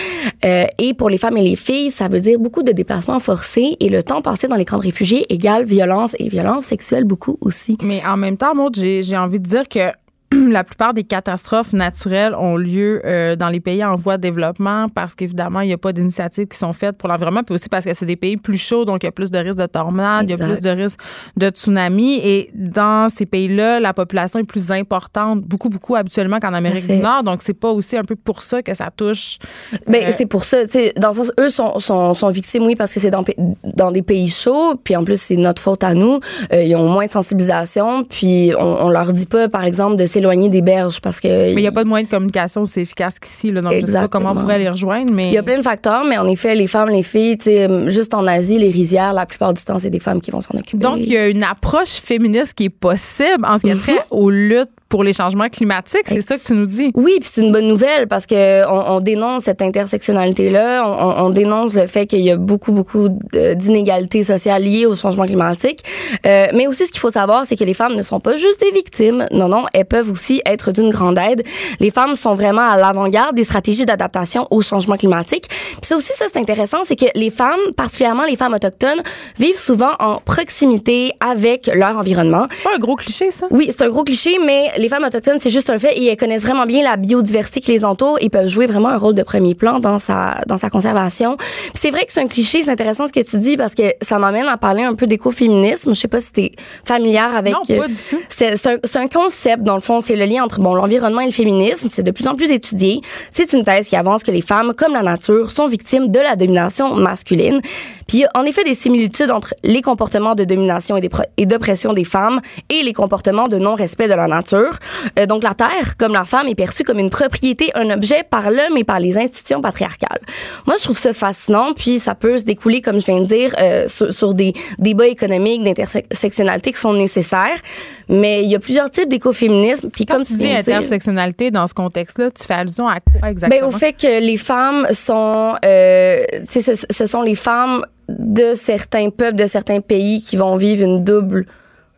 [0.43, 3.89] Et pour les femmes et les filles, ça veut dire beaucoup de déplacements forcés et
[3.89, 7.77] le temps passé dans les camps de réfugiés égale violence et violence sexuelle beaucoup aussi.
[7.83, 9.93] Mais en même temps, moi, j'ai j'ai envie de dire que
[10.51, 14.87] la plupart des catastrophes naturelles ont lieu euh, dans les pays en voie de développement
[14.93, 17.85] parce qu'évidemment, il n'y a pas d'initiatives qui sont faites pour l'environnement, puis aussi parce
[17.85, 20.25] que c'est des pays plus chauds, donc il y a plus de risques de tornades,
[20.25, 20.99] il y a plus de risques
[21.37, 22.19] de tsunamis.
[22.23, 26.97] Et dans ces pays-là, la population est plus importante, beaucoup, beaucoup habituellement qu'en Amérique du
[26.97, 27.23] Nord.
[27.23, 29.39] Donc, c'est pas aussi un peu pour ça que ça touche.
[29.87, 30.57] Ben, Euh, c'est pour ça,
[30.97, 34.29] dans le sens, eux sont, sont, sont victimes, oui, parce que c'est dans des pays
[34.29, 36.19] chauds, puis en plus, c'est notre faute à nous.
[36.53, 40.05] Euh, ils ont moins de sensibilisation, puis on, on leur dit pas, par exemple, de
[40.19, 41.27] s'éloigner des berges parce que.
[41.27, 43.51] Mais il n'y a pas de moyen de communication aussi efficace qu'ici.
[43.51, 44.35] Là, donc, je sais pas comment on Exactement.
[44.35, 45.27] pourrait les rejoindre, mais.
[45.29, 47.89] Il y a plein de facteurs, mais en effet, les femmes, les filles, tu sais,
[47.89, 50.57] juste en Asie, les rizières, la plupart du temps, c'est des femmes qui vont s'en
[50.57, 50.77] occuper.
[50.83, 53.81] Donc, il y a une approche féministe qui est possible en ce qui a Mhm.
[53.81, 56.07] trait aux luttes pour les changements climatiques.
[56.07, 56.91] C'est ça que tu nous dis?
[56.95, 61.25] Oui, puis c'est une bonne nouvelle parce que on, on dénonce cette intersectionnalité-là, on, on-
[61.25, 63.07] on dénonce le fait qu'il y a beaucoup, beaucoup
[63.55, 65.83] d'inégalités sociales liées au changement climatique.
[66.25, 68.59] Euh, mais aussi, ce qu'il faut savoir, c'est que les femmes ne sont pas juste
[68.61, 69.27] des victimes.
[69.31, 71.43] Non, non, elles peuvent aussi être d'une grande aide.
[71.79, 75.45] Les femmes sont vraiment à l'avant-garde des stratégies d'adaptation au changement climatique.
[75.49, 79.01] Puis c'est aussi ça, c'est intéressant, c'est que les femmes, particulièrement les femmes autochtones,
[79.37, 82.47] vivent souvent en proximité avec leur environnement.
[82.51, 83.45] C'est pas un gros cliché, ça?
[83.51, 86.17] Oui, c'est un gros cliché, mais les femmes autochtones, c'est juste un fait et elles
[86.17, 89.23] connaissent vraiment bien la biodiversité qui les entoure et peuvent jouer vraiment un rôle de
[89.23, 91.37] premier plan dans sa, dans sa conservation.
[91.73, 94.17] C'est vrai que c'est un cliché, c'est intéressant ce que tu dis parce que ça
[94.19, 95.93] m'amène à parler un peu d'écoféminisme.
[95.93, 96.51] Je sais pas si t'es
[96.85, 97.53] familière avec...
[97.53, 98.19] Non, pas du tout.
[98.29, 101.27] C'est un, c'est un concept, dans le fond, c'est le lien entre bon l'environnement et
[101.27, 101.89] le féminisme.
[101.89, 103.01] C'est de plus en plus étudié.
[103.31, 106.37] C'est une thèse qui avance que les femmes, comme la nature, sont victimes de la
[106.37, 107.61] domination masculine.
[108.09, 111.93] Puis il y a en effet des similitudes entre les comportements de domination et, d'oppression
[111.93, 112.41] des femmes
[112.71, 114.79] et les comportements de non-respect de la nature.
[115.19, 118.49] Euh, donc la terre, comme la femme, est perçue comme une propriété, un objet par
[118.49, 120.21] l'homme et par les institutions patriarcales.
[120.65, 121.71] Moi, je trouve ça fascinant.
[121.73, 125.07] Puis ça peut se découler, comme je viens de dire, euh, sur, sur des débats
[125.07, 127.59] économiques d'intersectionnalité qui sont nécessaires.
[128.07, 129.91] Mais il y a plusieurs types d'écoféminisme.
[129.91, 133.29] Puis Quand comme tu tu dis intersectionnalité dans ce contexte-là, tu fais allusion à quoi
[133.29, 133.67] exactement?
[133.67, 137.83] ben, au fait que les femmes sont, euh, ce, ce sont les femmes
[138.17, 141.45] de certains peuples, de certains pays qui vont vivre une double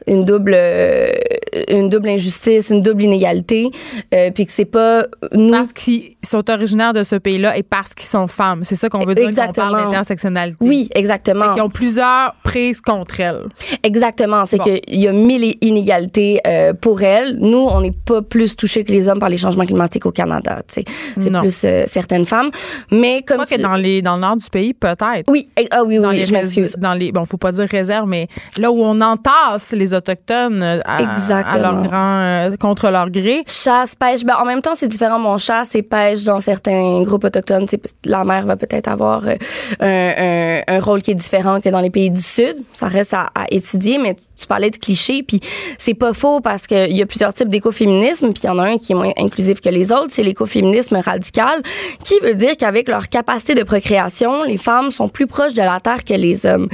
[0.07, 1.11] une double euh,
[1.69, 3.69] une double injustice, une double inégalité,
[4.13, 7.93] euh, puis que c'est pas nous Parce qu'ils sont originaires de ce pays-là et parce
[7.93, 8.63] qu'ils sont femmes.
[8.63, 9.71] C'est ça qu'on veut dire quand on Exactement.
[9.71, 10.57] parle d'intersectionnalité.
[10.61, 11.53] Oui, exactement.
[11.53, 13.43] Qui ont plusieurs prises contre elles.
[13.83, 14.45] Exactement.
[14.45, 14.63] C'est Bon.
[14.63, 17.37] qu'il y a mille inégalités euh, pour elles.
[17.39, 20.61] Nous, on n'est pas plus touchés que les hommes par les changements climatiques au Canada.
[20.67, 20.85] C'est
[21.39, 22.51] plus certaines femmes.
[22.91, 25.29] Mais comme que tu- dans, les, dans le nord du pays, peut-être.
[25.29, 26.75] Oui, eh, ah oui, Dans oui, les je m'excuse.
[26.77, 28.27] Dans les, bon, faut pas dire réserve, mais
[28.57, 33.41] là où on entasse les autochtones euh, à, leur grand, euh, contre leur gré.
[33.47, 34.23] Chasse, pêche.
[34.23, 35.19] Ben, en même temps, c'est différent.
[35.19, 37.65] Mon chasse et pêche dans certains groupes autochtones.
[38.05, 39.35] La mer va peut-être avoir euh,
[39.79, 42.57] un, un- un rôle qui est différent que dans les pays du Sud.
[42.73, 45.39] Ça reste à, à étudier, mais tu, tu parlais de clichés, puis
[45.77, 48.63] c'est pas faux parce qu'il y a plusieurs types d'écoféminisme, puis il y en a
[48.63, 51.61] un qui est moins inclusif que les autres, c'est l'écoféminisme radical,
[52.03, 55.79] qui veut dire qu'avec leur capacité de procréation, les femmes sont plus proches de la
[55.79, 56.67] Terre que les hommes.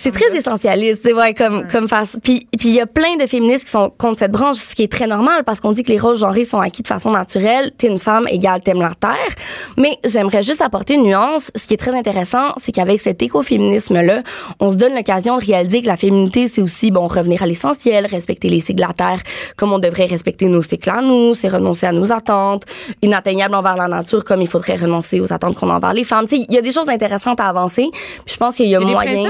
[0.00, 2.16] C'est très essentialiste, c'est vrai, comme, comme face.
[2.22, 4.84] Puis, puis il y a plein de féministes qui sont contre cette branche, ce qui
[4.84, 7.72] est très normal parce qu'on dit que les rôles genrés sont acquis de façon naturelle.
[7.76, 9.34] T'es une femme égale t'aimes la terre.
[9.76, 11.50] Mais j'aimerais juste apporter une nuance.
[11.56, 14.22] Ce qui est très intéressant, c'est qu'avec cet écoféminisme-là,
[14.60, 18.06] on se donne l'occasion de réaliser que la féminité, c'est aussi, bon, revenir à l'essentiel,
[18.06, 19.18] respecter les cycles de la terre
[19.56, 22.66] comme on devrait respecter nos cycles à nous, c'est renoncer à nos attentes,
[23.02, 26.28] inatteignables envers la nature comme il faudrait renoncer aux attentes qu'on a envers les femmes.
[26.28, 27.88] Tu sais, il y a des choses intéressantes à avancer.
[27.92, 29.24] Puis je pense qu'il y a y moyen.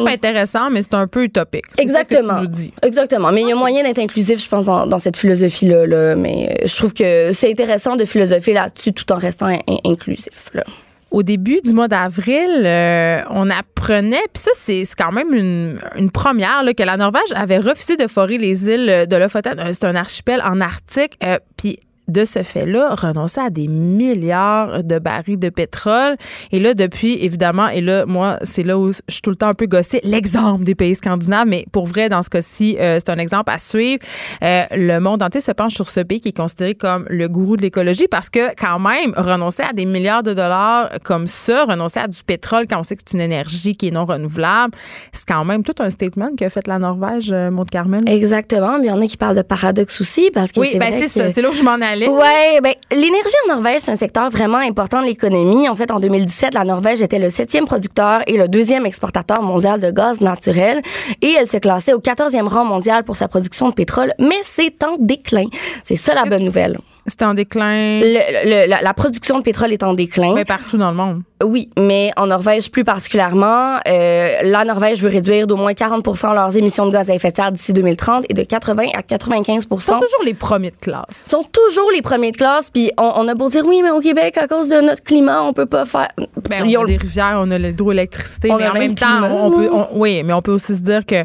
[0.71, 1.65] Mais c'est un peu utopique.
[1.77, 2.35] C'est ça que Exactement.
[2.37, 2.73] tu nous dis.
[2.83, 3.33] Exactement.
[3.33, 5.87] Mais il y a moyen d'être inclusif, je pense, dans, dans cette philosophie-là.
[5.87, 6.17] Là.
[6.17, 9.79] Mais euh, je trouve que c'est intéressant de philosopher là-dessus tout en restant in- in-
[9.93, 10.51] inclusif.
[10.55, 10.65] Là.
[11.11, 16.11] au début du mois d'avril, euh, on apprenait, puis ça, c'est quand même une, une
[16.11, 19.59] première, là, que la Norvège avait refusé de forer les îles de Lofoten.
[19.59, 21.13] Euh, C'est un archipel en Arctique.
[21.25, 21.79] euh, puis
[22.09, 26.17] de ce fait-là, renoncer à des milliards de barils de pétrole.
[26.53, 29.49] Et là, depuis, évidemment, et là, moi, c'est là où je suis tout le temps
[29.49, 33.11] un peu gossée, l'exemple des pays scandinaves, mais pour vrai, dans ce cas-ci, euh, c'est
[33.11, 34.01] un exemple à suivre.
[34.43, 37.57] Euh, le monde entier se penche sur ce pays qui est considéré comme le gourou
[37.57, 42.01] de l'écologie parce que, quand même, renoncer à des milliards de dollars comme ça, renoncer
[42.01, 44.73] à du pétrole quand on sait que c'est une énergie qui est non renouvelable,
[45.13, 48.07] c'est quand même tout un statement qu'a fait la Norvège, euh, Maud Carmen.
[48.09, 48.79] Exactement.
[48.79, 50.93] Mais il y en a qui parlent de paradoxe aussi parce que oui, c'est ben
[50.93, 51.98] c'est que- ça, c'est là où je m'en allais.
[52.07, 55.69] Ouais, ben l'énergie en Norvège, c'est un secteur vraiment important de l'économie.
[55.69, 59.81] En fait, en 2017, la Norvège était le septième producteur et le deuxième exportateur mondial
[59.81, 60.83] de gaz naturel
[61.23, 64.83] et elle se classait au 14e rang mondial pour sa production de pétrole, mais c'est
[64.85, 65.47] en déclin.
[65.85, 66.79] C'est ça la bonne nouvelle.
[67.09, 70.35] C'était en déclin Le- le- la, la production de pétrole est en déclin.
[70.35, 71.23] ben, partout dans le monde.
[71.45, 76.57] Oui, mais en Norvège plus particulièrement, euh, la Norvège veut réduire d'au moins 40% leurs
[76.57, 79.81] émissions de gaz à effet de serre d'ici 2030 et de 80 à 95 Ils
[79.83, 81.05] sont toujours les premiers de classe.
[81.13, 82.71] sont toujours les premiers de classe.
[82.71, 85.43] Puis on, on a beau dire oui, mais au Québec, à cause de notre climat,
[85.45, 86.09] on peut pas faire.
[86.49, 89.07] Ben, Ils on a des rivières, on a l'hydroélectricité, mais a en même même temps,
[89.07, 89.31] climat.
[89.33, 91.25] on peut, on- oui, mais on peut aussi se dire que,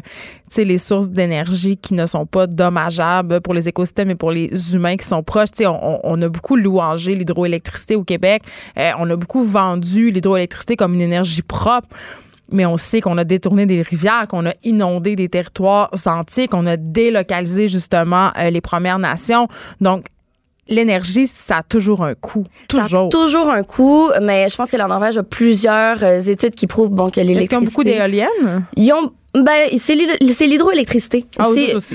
[0.62, 4.96] les sources d'énergie qui ne sont pas dommageables pour les écosystèmes et pour les humains
[4.96, 8.42] qui sont proches, tu sais, on, on- a beaucoup louangé l'hydroélectricité au Québec.
[8.78, 11.88] Euh, on a beaucoup vendu l'hydroélectricité comme une énergie propre.
[12.52, 16.66] Mais on sait qu'on a détourné des rivières, qu'on a inondé des territoires entiers, qu'on
[16.66, 19.48] a délocalisé justement euh, les Premières Nations.
[19.80, 20.04] Donc,
[20.68, 22.44] l'énergie, ça a toujours un coût.
[22.68, 22.88] Toujours.
[22.88, 26.54] Ça a toujours un coût, mais je pense que la Norvège a plusieurs euh, études
[26.54, 27.64] qui prouvent bon que Est-ce qu'ils ont l'électricité.
[27.70, 28.64] beaucoup d'éoliennes?
[28.76, 31.24] Ils ont ben c'est l'hyd- c'est l'hydroélectricité.
[31.38, 31.46] Ah,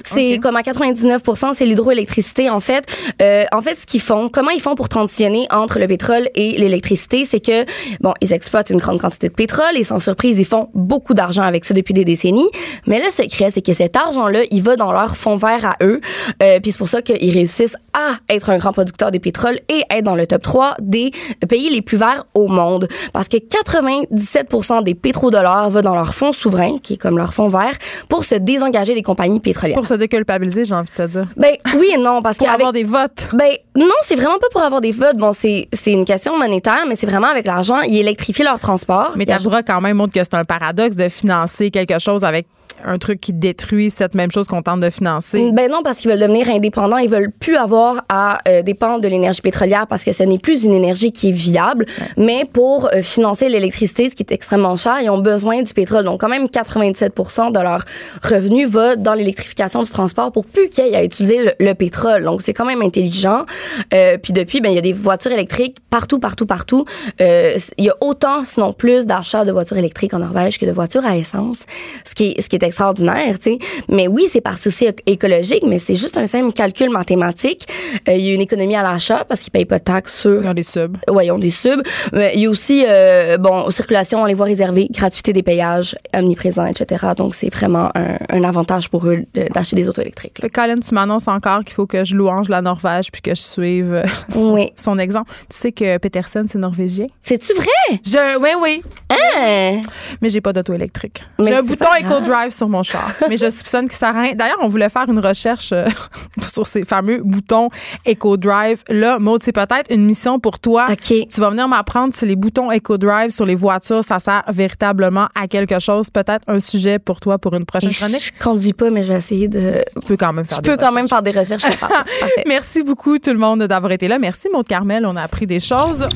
[0.04, 1.22] c'est comme à 99
[1.54, 2.86] c'est l'hydroélectricité en fait.
[3.22, 6.58] Euh, en fait ce qu'ils font, comment ils font pour transitionner entre le pétrole et
[6.58, 7.66] l'électricité, c'est que
[8.02, 11.44] bon, ils exploitent une grande quantité de pétrole et sans surprise, ils font beaucoup d'argent
[11.44, 12.50] avec ça depuis des décennies,
[12.88, 16.02] mais le secret c'est que cet argent-là, il va dans leur fonds vert à eux.
[16.44, 19.84] Euh, puis c'est pour ça qu'ils réussissent à être un grand producteur de pétrole et
[19.90, 21.12] être dans le top 3 des
[21.48, 26.32] pays les plus verts au monde parce que 97% des pétrodollars va dans leur fonds
[26.32, 27.73] souverain qui est comme leur fonds vert
[28.07, 29.77] pour se désengager des compagnies pétrolières.
[29.77, 31.27] Pour se déculpabiliser, j'ai envie de te dire.
[31.38, 33.30] Ben oui et non parce Pour qu'avec avoir des votes.
[33.34, 35.17] ben non, c'est vraiment pas pour avoir des votes.
[35.17, 39.13] Bon, c'est une question monétaire, mais c'est vraiment avec l'argent, ils électrifient leur transport.
[39.15, 42.47] Mais Ils Tabura quand même montre que c'est un paradoxe de financer quelque chose avec
[42.86, 45.51] un truc qui détruit cette même chose qu'on tente de financer?
[45.53, 46.97] Ben non, parce qu'ils veulent devenir indépendants.
[46.97, 50.63] Ils veulent plus avoir à euh, dépendre de l'énergie pétrolière parce que ce n'est plus
[50.63, 51.86] une énergie qui est viable.
[52.17, 56.05] Mais pour euh, financer l'électricité, ce qui est extrêmement cher, ils ont besoin du pétrole.
[56.05, 57.13] Donc, quand même, 97
[57.53, 57.86] de leur
[58.23, 61.73] revenu va dans l'électrification du transport pour plus qu'il y ait à utiliser le, le
[61.73, 62.23] pétrole.
[62.23, 63.45] Donc, c'est quand même intelligent.
[63.93, 66.86] Euh, puis depuis, ben il y a des voitures électriques partout, partout, partout.
[67.19, 71.05] Il y a autant, sinon plus, d'achats de voitures électriques en Norvège que de voitures
[71.05, 71.65] à essence,
[72.05, 73.59] ce qui est, ce qui est extraordinaire, tu sais.
[73.89, 77.67] Mais oui, c'est par souci éc- écologique, mais c'est juste un simple calcul mathématique.
[78.07, 80.41] Euh, il y a une économie à l'achat parce qu'ils payent pas de taxes sur
[80.43, 80.97] Ils ont des subs.
[81.09, 81.82] Ouais, ils ont des subs.
[82.13, 85.43] Mais il y a aussi, euh, bon, aux circulations, on les voit réservées, gratuité des
[85.43, 87.07] payages, omniprésent, etc.
[87.17, 90.38] Donc, c'est vraiment un, un avantage pour eux d'acheter des autos électriques.
[90.41, 90.49] là.
[90.49, 93.93] Colin, tu m'annonces encore qu'il faut que je louange la Norvège puis que je suive
[93.93, 94.72] euh, son, Oui.
[94.76, 95.32] son exemple.
[95.49, 97.07] Tu sais que Peterson, c'est norvégien?
[97.22, 97.99] C'est-tu vrai?
[98.05, 98.82] Je, oui, oui.
[99.09, 99.82] Hein?
[100.22, 101.22] Mais j'ai pas d'auto électrique.
[101.39, 103.12] J'ai un bouton pas Eco Drive sur mon char.
[103.30, 104.34] mais je soupçonne qu'il sert à rien.
[104.36, 105.88] D'ailleurs, on voulait faire une recherche euh,
[106.47, 107.70] sur ces fameux boutons
[108.07, 108.84] Eco Drive.
[108.89, 110.88] Là, Maud, c'est peut-être une mission pour toi.
[110.91, 111.14] OK.
[111.30, 115.28] Tu vas venir m'apprendre si les boutons Eco Drive sur les voitures, ça sert véritablement
[115.34, 116.10] à quelque chose.
[116.10, 118.34] Peut-être un sujet pour toi pour une prochaine chronique.
[118.38, 119.84] Je conduis pas, mais je vais essayer de.
[120.01, 121.10] Tu peux quand même faire Je des peux quand même recherches.
[121.10, 121.80] faire des recherches.
[122.47, 124.20] Merci beaucoup tout le monde d'avoir été là.
[124.20, 126.07] Merci Maud Carmel, on a appris des choses.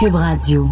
[0.00, 0.68] Cube Radio.